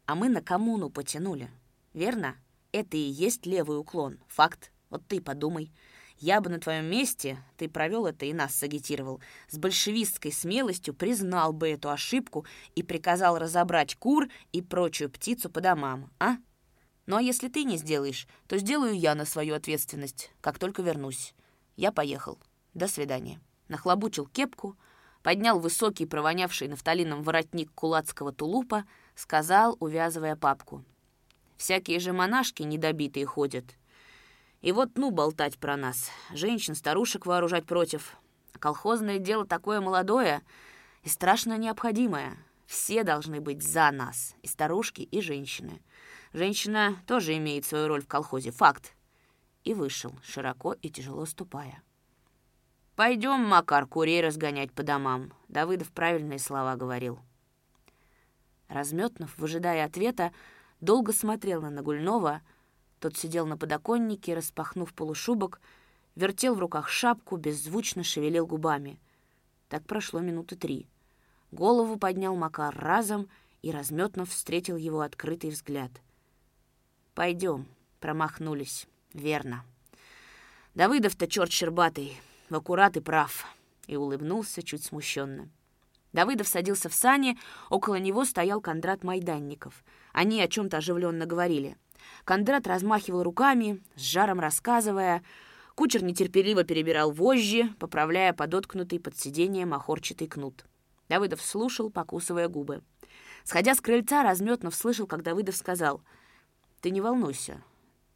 а 0.06 0.16
мы 0.16 0.30
на 0.30 0.42
коммуну 0.42 0.90
потянули. 0.90 1.50
Верно? 1.94 2.36
Это 2.72 2.98
и 2.98 3.00
есть 3.00 3.48
левый 3.48 3.80
уклон. 3.80 4.20
Факт. 4.28 4.72
Вот 4.92 5.06
ты 5.08 5.22
подумай. 5.22 5.72
Я 6.18 6.40
бы 6.42 6.50
на 6.50 6.60
твоем 6.60 6.86
месте, 6.86 7.44
ты 7.58 7.70
провел 7.70 8.06
это 8.06 8.26
и 8.26 8.34
нас 8.34 8.54
сагитировал, 8.54 9.22
с 9.48 9.58
большевистской 9.58 10.34
смелостью 10.34 10.94
признал 10.94 11.54
бы 11.54 11.70
эту 11.70 11.90
ошибку 11.90 12.46
и 12.76 12.84
приказал 12.84 13.40
разобрать 13.40 13.96
кур 13.96 14.28
и 14.52 14.62
прочую 14.62 15.10
птицу 15.10 15.50
по 15.50 15.62
домам, 15.62 16.12
а? 16.20 16.36
Ну 17.06 17.16
а 17.16 17.22
если 17.22 17.48
ты 17.48 17.64
не 17.64 17.78
сделаешь, 17.78 18.28
то 18.48 18.58
сделаю 18.58 19.00
я 19.00 19.16
на 19.16 19.26
свою 19.26 19.56
ответственность, 19.56 20.30
как 20.42 20.60
только 20.60 20.82
вернусь. 20.82 21.34
Я 21.78 21.94
поехал. 21.94 22.38
До 22.74 22.88
свидания. 22.88 23.40
Нахлобучил 23.70 24.28
кепку, 24.28 24.78
поднял 25.24 25.60
высокий, 25.60 26.06
провонявший 26.06 26.68
нафталином 26.68 27.24
воротник 27.24 27.72
кулацкого 27.74 28.34
тулупа, 28.34 28.86
сказал, 29.16 29.78
увязывая 29.80 30.36
папку— 30.36 30.84
Всякие 31.60 32.00
же 32.00 32.14
монашки 32.14 32.64
недобитые 32.64 33.26
ходят. 33.26 33.66
И 34.62 34.72
вот, 34.72 34.92
ну, 34.96 35.12
болтать 35.12 35.58
про 35.60 35.76
нас. 35.76 36.10
Женщин, 36.32 36.74
старушек 36.74 37.26
вооружать 37.26 37.66
против. 37.66 38.16
Колхозное 38.54 39.20
дело 39.20 39.46
такое 39.46 39.82
молодое 39.82 40.42
и 41.04 41.10
страшно 41.10 41.58
необходимое. 41.58 42.38
Все 42.66 43.04
должны 43.04 43.42
быть 43.42 43.62
за 43.62 43.92
нас, 43.92 44.36
и 44.42 44.48
старушки, 44.48 45.02
и 45.02 45.20
женщины. 45.20 45.82
Женщина 46.32 46.96
тоже 47.06 47.36
имеет 47.36 47.66
свою 47.66 47.90
роль 47.90 48.04
в 48.04 48.08
колхозе, 48.08 48.52
факт. 48.52 48.94
И 49.66 49.74
вышел, 49.74 50.14
широко 50.24 50.74
и 50.82 50.90
тяжело 50.90 51.26
ступая. 51.26 51.84
«Пойдем, 52.96 53.44
Макар, 53.44 53.86
курей 53.86 54.22
разгонять 54.22 54.72
по 54.72 54.84
домам»,— 54.84 55.34
Давыдов 55.50 55.92
правильные 55.92 56.40
слова 56.40 56.78
говорил. 56.78 57.20
Разметнув, 58.70 59.38
выжидая 59.38 59.86
ответа, 59.86 60.32
долго 60.82 61.14
смотрел 61.14 61.62
на 61.62 61.70
Нагульнова. 61.70 62.42
Тот 63.00 63.18
сидел 63.18 63.46
на 63.46 63.58
подоконнике, 63.58 64.34
распахнув 64.34 64.94
полушубок, 64.94 65.62
вертел 66.16 66.56
в 66.56 66.60
руках 66.60 66.90
шапку, 66.90 67.38
беззвучно 67.38 68.04
шевелил 68.04 68.46
губами. 68.46 69.00
Так 69.70 69.86
прошло 69.86 70.20
минуты 70.20 70.56
три. 70.56 70.88
Голову 71.52 71.98
поднял 71.98 72.36
Макар 72.36 72.76
разом, 72.76 73.30
и 73.62 73.72
Разметнов 73.72 74.30
встретил 74.30 74.78
его 74.78 75.02
открытый 75.02 75.50
взгляд. 75.50 75.92
«Пойдем»,— 77.14 77.68
промахнулись. 78.00 78.88
«Верно». 79.14 79.66
«Давыдов-то 80.76 81.28
черт 81.28 81.52
щербатый, 81.52 82.20
в 82.50 82.56
аккурат 82.56 82.96
и 82.96 83.02
прав»,— 83.02 83.46
и 83.88 83.96
улыбнулся 83.96 84.64
чуть 84.64 84.84
смущенно. 84.84 85.50
Давыдов 86.14 86.48
садился 86.48 86.90
в 86.90 86.94
сани, 86.94 87.38
около 87.70 87.96
него 87.96 88.26
стоял 88.26 88.62
Кондрат 88.62 89.04
Майданников. 89.04 89.84
Они 90.12 90.42
о 90.42 90.48
чем-то 90.48 90.78
оживленно 90.78 91.26
говорили. 91.26 91.78
Кондрат 92.26 92.68
размахивал 92.68 93.24
руками, 93.24 93.82
с 93.96 94.02
жаром 94.02 94.40
рассказывая. 94.40 95.24
Кучер 95.76 96.04
нетерпеливо 96.04 96.64
перебирал 96.64 97.12
вожжи, 97.12 97.74
поправляя 97.80 98.34
подоткнутый 98.34 99.00
под 99.00 99.18
сиденьем 99.18 99.74
охорчатый 99.74 100.28
кнут. 100.28 100.66
Давыдов 101.08 101.42
слушал, 101.42 101.90
покусывая 101.90 102.48
губы. 102.48 102.82
Сходя 103.44 103.74
с 103.74 103.82
крыльца, 103.82 104.24
Разметнов 104.24 104.76
слышал, 104.76 105.08
как 105.08 105.24
Давыдов 105.24 105.56
сказал, 105.56 106.02
«Ты 106.82 106.92
не 106.92 107.02
волнуйся, 107.02 107.64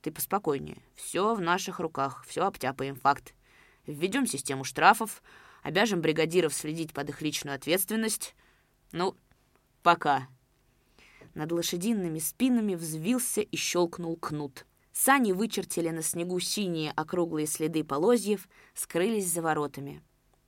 ты 0.02 0.12
поспокойнее. 0.12 0.78
Все 0.96 1.34
в 1.34 1.42
наших 1.42 1.80
руках, 1.80 2.26
все 2.28 2.46
обтяпаем, 2.46 2.96
факт. 2.96 3.34
Введем 3.88 4.28
систему 4.28 4.64
штрафов, 4.64 5.24
обяжем 5.64 6.02
бригадиров 6.02 6.54
следить 6.54 6.94
под 6.94 7.10
их 7.10 7.22
личную 7.22 7.56
ответственность. 7.56 8.36
Ну, 8.92 9.16
пока». 9.82 10.28
Над 11.34 11.52
лошадиными 11.52 12.20
спинами 12.20 12.76
взвился 12.76 13.42
и 13.42 13.56
щелкнул 13.56 14.16
кнут. 14.18 14.68
Сани 14.92 15.32
вычертили 15.32 15.90
на 15.90 16.04
снегу 16.04 16.40
синие 16.40 16.92
округлые 16.92 17.48
следы 17.48 17.84
полозьев, 17.84 18.48
скрылись 18.76 19.32
за 19.32 19.42
воротами. 19.42 20.04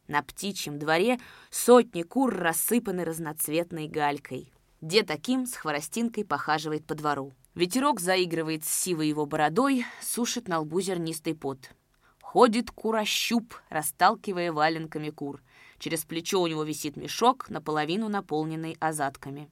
На 0.08 0.22
птичьем 0.22 0.78
дворе 0.78 1.20
сотни 1.50 2.04
кур 2.04 2.36
рассыпаны 2.36 3.04
разноцветной 3.04 3.88
галькой. 3.88 4.54
Дед 4.82 5.10
Аким 5.10 5.48
с 5.48 5.56
хворостинкой 5.56 6.26
похаживает 6.26 6.86
по 6.86 6.94
двору. 6.94 7.34
Ветерок 7.56 8.00
заигрывает 8.00 8.66
с 8.66 8.70
сивой 8.70 9.08
его 9.08 9.26
бородой, 9.26 9.86
сушит 10.02 10.48
на 10.48 10.60
лбу 10.60 10.82
зернистый 10.82 11.34
пот. 11.34 11.72
Ходит 12.36 12.70
курощуп, 12.70 13.54
расталкивая 13.70 14.52
валенками 14.52 15.10
кур. 15.10 15.42
Через 15.80 16.04
плечо 16.04 16.42
у 16.42 16.48
него 16.48 16.64
висит 16.64 16.98
мешок, 16.98 17.50
наполовину 17.50 18.10
наполненный 18.10 18.76
азатками. 18.82 19.50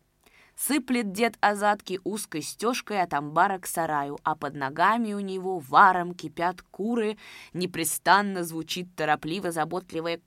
Сыплет 0.57 1.13
дед 1.13 1.37
азатки 1.39 2.01
узкой 2.03 2.41
стежкой 2.41 3.01
от 3.01 3.13
амбара 3.13 3.57
к 3.59 3.67
сараю, 3.67 4.19
а 4.23 4.35
под 4.35 4.55
ногами 4.55 5.13
у 5.13 5.21
него 5.21 5.59
варом 5.59 6.13
кипят 6.13 6.61
куры, 6.61 7.17
непрестанно 7.53 8.43
звучит 8.43 8.93
торопливо 8.97 9.53
заботливое 9.53 10.19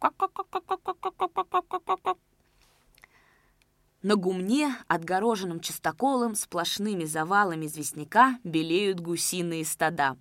На 4.01 4.17
гумне, 4.17 4.75
отгороженном 4.89 5.61
чистоколом, 5.61 6.35
сплошными 6.35 7.05
завалами 7.05 7.67
известняка 7.67 8.39
белеют 8.45 9.01
гусиные 9.01 9.67
стада. 9.67 10.17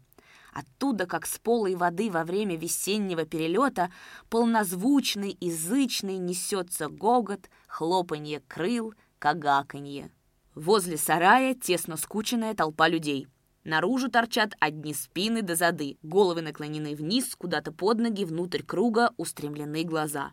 Оттуда, 0.56 1.06
как 1.06 1.26
с 1.26 1.38
полой 1.38 1.76
воды 1.76 2.10
во 2.10 2.24
время 2.24 2.56
весеннего 2.56 3.26
перелета, 3.26 3.92
полнозвучный, 4.30 5.36
язычный 5.42 6.16
несется 6.16 6.88
гогот, 6.88 7.50
хлопанье 7.68 8.42
крыл, 8.48 8.94
кагаканье. 9.20 10.14
Возле 10.56 10.96
сарая 10.96 11.56
тесно 11.56 11.98
скученная 11.98 12.54
толпа 12.54 12.88
людей. 12.88 13.28
Наружу 13.66 14.10
торчат 14.10 14.54
одни 14.62 14.94
спины 14.94 15.42
до 15.42 15.56
зады, 15.56 15.98
головы 16.02 16.42
наклонены 16.42 16.96
вниз, 16.96 17.36
куда-то 17.36 17.74
под 17.74 18.00
ноги, 18.00 18.24
внутрь 18.24 18.64
круга 18.64 19.14
устремлены 19.18 19.84
глаза. 19.84 20.32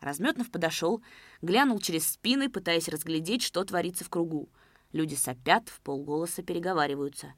Разметнов 0.00 0.52
подошел, 0.52 1.02
глянул 1.42 1.80
через 1.80 2.08
спины, 2.08 2.48
пытаясь 2.48 2.86
разглядеть, 2.86 3.42
что 3.42 3.64
творится 3.64 4.04
в 4.04 4.10
кругу. 4.10 4.48
Люди 4.92 5.16
сопят, 5.16 5.68
в 5.68 5.80
полголоса 5.80 6.44
переговариваются. 6.44 7.34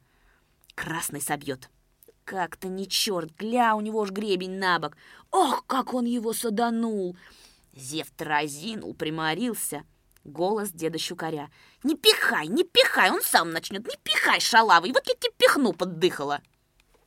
«Красный 0.75 1.23
собьет!» 1.23 1.71
Как-то 2.29 2.69
не 2.69 2.87
черт, 2.87 3.35
гля, 3.39 3.75
у 3.75 3.81
него 3.81 4.05
ж 4.05 4.11
гребень 4.11 4.59
на 4.59 4.79
бок. 4.79 4.99
Ох, 5.31 5.65
как 5.67 5.95
он 5.95 6.05
его 6.05 6.35
саданул! 6.35 7.17
Зев 7.75 8.09
разинул, 8.19 8.93
приморился. 8.93 9.85
Голос 10.25 10.71
деда 10.71 10.99
Щукаря. 10.99 11.49
«Не 11.85 11.97
пихай, 11.97 12.49
не 12.49 12.65
пихай, 12.65 13.11
он 13.11 13.23
сам 13.23 13.51
начнет, 13.53 13.87
не 13.87 13.97
пихай, 14.03 14.41
шалавый, 14.41 14.93
вот 14.93 15.07
я 15.07 15.15
тебе 15.15 15.33
пихну, 15.39 15.73
поддыхала!» 15.73 16.43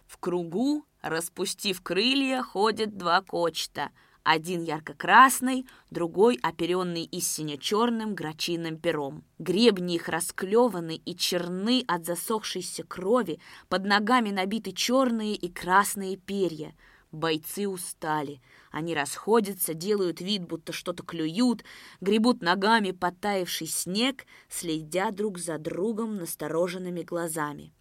В 0.08 0.18
кругу, 0.18 0.86
распустив 1.04 1.84
крылья, 1.84 2.42
ходят 2.42 2.98
два 2.98 3.22
кочета. 3.22 3.92
Один 4.24 4.64
ярко-красный, 4.64 5.66
другой 5.90 6.38
оперенный 6.44 7.06
и 7.06 7.20
сине-черным 7.20 8.14
грачиным 8.14 8.78
пером. 8.78 9.24
Гребни 9.40 9.96
их 9.96 10.10
расклеваны 10.10 10.96
и 10.98 11.16
черны 11.16 11.84
от 11.88 12.06
засохшейся 12.06 12.84
крови, 12.84 13.40
под 13.68 13.86
ногами 13.86 14.30
набиты 14.30 14.74
черные 14.74 15.34
и 15.34 15.50
красные 15.50 16.18
перья. 16.18 16.76
Бойцы 17.12 17.68
устали. 17.68 18.42
Они 18.70 18.94
расходятся, 18.94 19.74
делают 19.74 20.22
вид, 20.22 20.44
будто 20.44 20.72
что-то 20.72 21.02
клюют, 21.02 21.66
гребут 22.00 22.44
ногами 22.44 22.92
потаявший 22.92 23.68
снег, 23.68 24.26
следя 24.50 25.10
друг 25.10 25.40
за 25.40 25.58
другом 25.58 26.18
настороженными 26.18 27.02
глазами. 27.02 27.74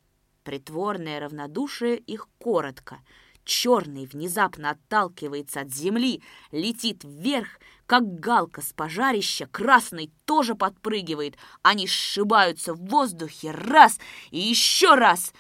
Притворное 0.43 1.21
равнодушие 1.21 1.99
их 1.99 2.29
коротко— 2.39 3.01
Черный 3.51 4.07
внезапно 4.07 4.71
отталкивается 4.71 5.63
от 5.63 5.75
земли, 5.75 6.23
летит 6.53 7.03
вверх, 7.03 7.59
как 7.85 8.21
галка 8.21 8.63
с 8.63 8.73
пожарища, 8.73 9.49
красный 9.49 10.13
тоже 10.25 10.55
подпрыгивает. 10.55 11.37
Они 11.63 11.89
сшибаются 11.89 12.75
в 12.75 12.87
воздухе 12.87 13.51
раз 13.51 13.99
и 14.31 14.39
еще 14.39 14.95
раз. 14.95 15.33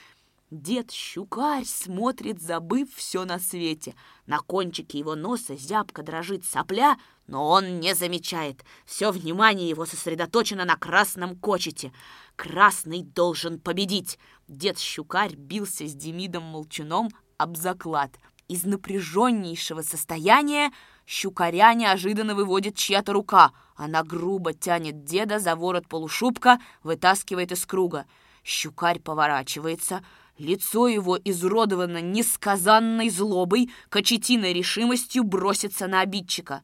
Дед 0.50 0.90
Щукарь 0.90 1.64
смотрит, 1.64 2.42
забыв 2.42 2.92
все 2.96 3.24
на 3.24 3.38
свете. 3.38 3.94
На 4.26 4.40
кончике 4.40 4.98
его 4.98 5.14
носа 5.14 5.54
зябко 5.54 6.02
дрожит 6.02 6.44
сопля, 6.44 6.98
но 7.28 7.48
он 7.48 7.78
не 7.78 7.94
замечает. 7.94 8.64
Все 8.86 9.12
внимание 9.12 9.68
его 9.68 9.86
сосредоточено 9.86 10.64
на 10.64 10.74
красном 10.74 11.36
кочете. 11.36 11.92
Красный 12.34 13.04
должен 13.04 13.60
победить. 13.60 14.18
Дед 14.48 14.80
Щукарь 14.80 15.36
бился 15.36 15.86
с 15.86 15.94
Демидом 15.94 16.42
Молчуном 16.42 17.10
об 17.40 17.56
заклад. 17.56 18.18
Из 18.48 18.64
напряженнейшего 18.64 19.80
состояния 19.80 20.72
щукаря 21.06 21.72
неожиданно 21.72 22.34
выводит 22.34 22.76
чья-то 22.76 23.14
рука. 23.14 23.52
Она 23.76 24.02
грубо 24.02 24.52
тянет 24.52 25.04
деда 25.04 25.38
за 25.38 25.56
ворот 25.56 25.88
полушубка, 25.88 26.60
вытаскивает 26.82 27.52
из 27.52 27.64
круга. 27.64 28.04
Щукарь 28.44 29.00
поворачивается, 29.00 30.04
лицо 30.36 30.86
его 30.86 31.18
изуродовано 31.24 32.02
несказанной 32.02 33.08
злобой, 33.08 33.70
кочетиной 33.88 34.52
решимостью 34.52 35.24
бросится 35.24 35.86
на 35.86 36.00
обидчика. 36.00 36.62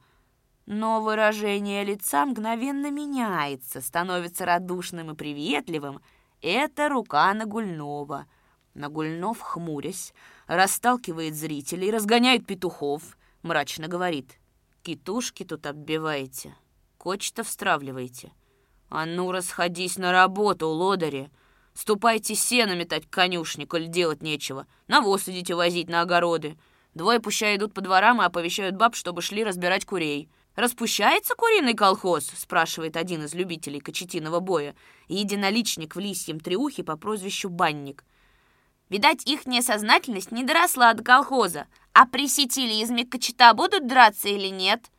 Но 0.66 1.00
выражение 1.00 1.84
лица 1.84 2.26
мгновенно 2.26 2.90
меняется, 2.90 3.80
становится 3.80 4.44
радушным 4.44 5.12
и 5.12 5.14
приветливым. 5.14 6.00
Это 6.42 6.90
рука 6.90 7.32
Нагульнова. 7.32 8.26
Нагульнов, 8.74 9.40
хмурясь, 9.40 10.12
расталкивает 10.46 11.34
зрителей, 11.34 11.90
разгоняет 11.90 12.46
петухов, 12.46 13.16
мрачно 13.42 13.88
говорит. 13.88 14.38
«Китушки 14.82 15.44
тут 15.44 15.66
оббиваете, 15.66 16.54
коч-то 16.98 17.42
встравливаете. 17.42 18.32
А 18.88 19.04
ну, 19.04 19.32
расходись 19.32 19.98
на 19.98 20.12
работу, 20.12 20.68
лодыри! 20.68 21.30
Ступайте 21.74 22.34
сено 22.34 22.76
метать 22.76 23.06
к 23.06 23.10
конюшне, 23.10 23.66
коль 23.66 23.88
делать 23.88 24.22
нечего. 24.22 24.66
Навоз 24.86 25.28
идите 25.28 25.54
возить 25.54 25.88
на 25.90 26.02
огороды. 26.02 26.56
Двое 26.94 27.20
пущай 27.20 27.56
идут 27.56 27.74
по 27.74 27.80
дворам 27.80 28.22
и 28.22 28.24
оповещают 28.24 28.76
баб, 28.76 28.94
чтобы 28.94 29.22
шли 29.22 29.44
разбирать 29.44 29.84
курей. 29.84 30.30
«Распущается 30.54 31.34
куриный 31.34 31.74
колхоз?»— 31.74 32.30
спрашивает 32.36 32.96
один 32.96 33.24
из 33.24 33.34
любителей 33.34 33.80
кочетиного 33.80 34.40
боя. 34.40 34.74
Единоличник 35.06 35.94
в 35.94 35.98
лисьем 35.98 36.40
триухе 36.40 36.82
по 36.82 36.96
прозвищу 36.96 37.50
Банник— 37.50 38.04
Видать, 38.88 39.26
их 39.26 39.46
несознательность 39.46 40.30
не 40.30 40.44
доросла 40.44 40.94
до 40.94 41.02
колхоза. 41.02 41.66
А 41.92 42.06
присетили 42.06 42.82
из 42.82 42.90
Меккачета 42.90 43.52
будут 43.54 43.86
драться 43.86 44.28
или 44.28 44.48
нет? 44.48 44.90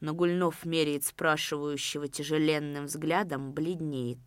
Но 0.00 0.14
Гульнов 0.14 0.64
меряет 0.64 1.04
спрашивающего 1.04 2.08
тяжеленным 2.08 2.86
взглядом, 2.86 3.52
бледнеет. 3.52 4.18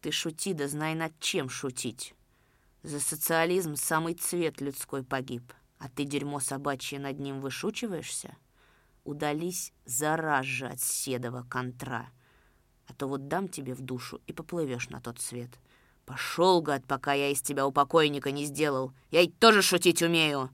Ты 0.00 0.12
шути, 0.12 0.52
да 0.52 0.68
знай 0.68 0.94
над 0.94 1.18
чем 1.18 1.48
шутить. 1.48 2.14
За 2.82 3.00
социализм 3.00 3.76
самый 3.76 4.14
цвет 4.14 4.60
людской 4.60 5.02
погиб, 5.02 5.52
а 5.78 5.88
ты 5.88 6.04
дерьмо 6.04 6.40
собачье 6.40 6.98
над 6.98 7.18
ним 7.18 7.40
вышучиваешься? 7.40 8.36
Удались 9.04 9.72
зараз 9.84 10.46
же 10.46 10.68
от 10.68 10.80
седого 10.80 11.42
контра, 11.42 12.08
а 12.86 12.94
то 12.94 13.06
вот 13.06 13.28
дам 13.28 13.48
тебе 13.48 13.74
в 13.74 13.80
душу 13.80 14.20
и 14.26 14.32
поплывешь 14.32 14.88
на 14.88 15.00
тот 15.00 15.20
свет— 15.20 15.50
«Пошел, 16.10 16.60
гад, 16.60 16.84
пока 16.88 17.12
я 17.12 17.30
из 17.30 17.40
тебя 17.40 17.64
упокойника 17.64 18.32
не 18.32 18.44
сделал. 18.44 18.92
Я 19.12 19.20
ведь 19.20 19.38
тоже 19.38 19.62
шутить 19.62 20.02
умею!» 20.02 20.50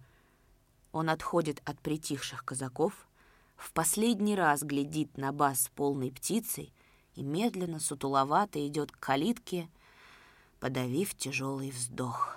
Он 0.92 1.08
отходит 1.08 1.62
от 1.64 1.80
притихших 1.80 2.44
казаков, 2.44 2.92
в 3.56 3.72
последний 3.72 4.36
раз 4.36 4.62
глядит 4.62 5.16
на 5.16 5.32
бас 5.32 5.70
полной 5.74 6.12
птицей 6.12 6.74
и 7.14 7.22
медленно, 7.22 7.80
сутуловато 7.80 8.66
идет 8.66 8.92
к 8.92 8.98
калитке, 9.00 9.70
подавив 10.60 11.14
тяжелый 11.14 11.70
вздох. 11.70 12.36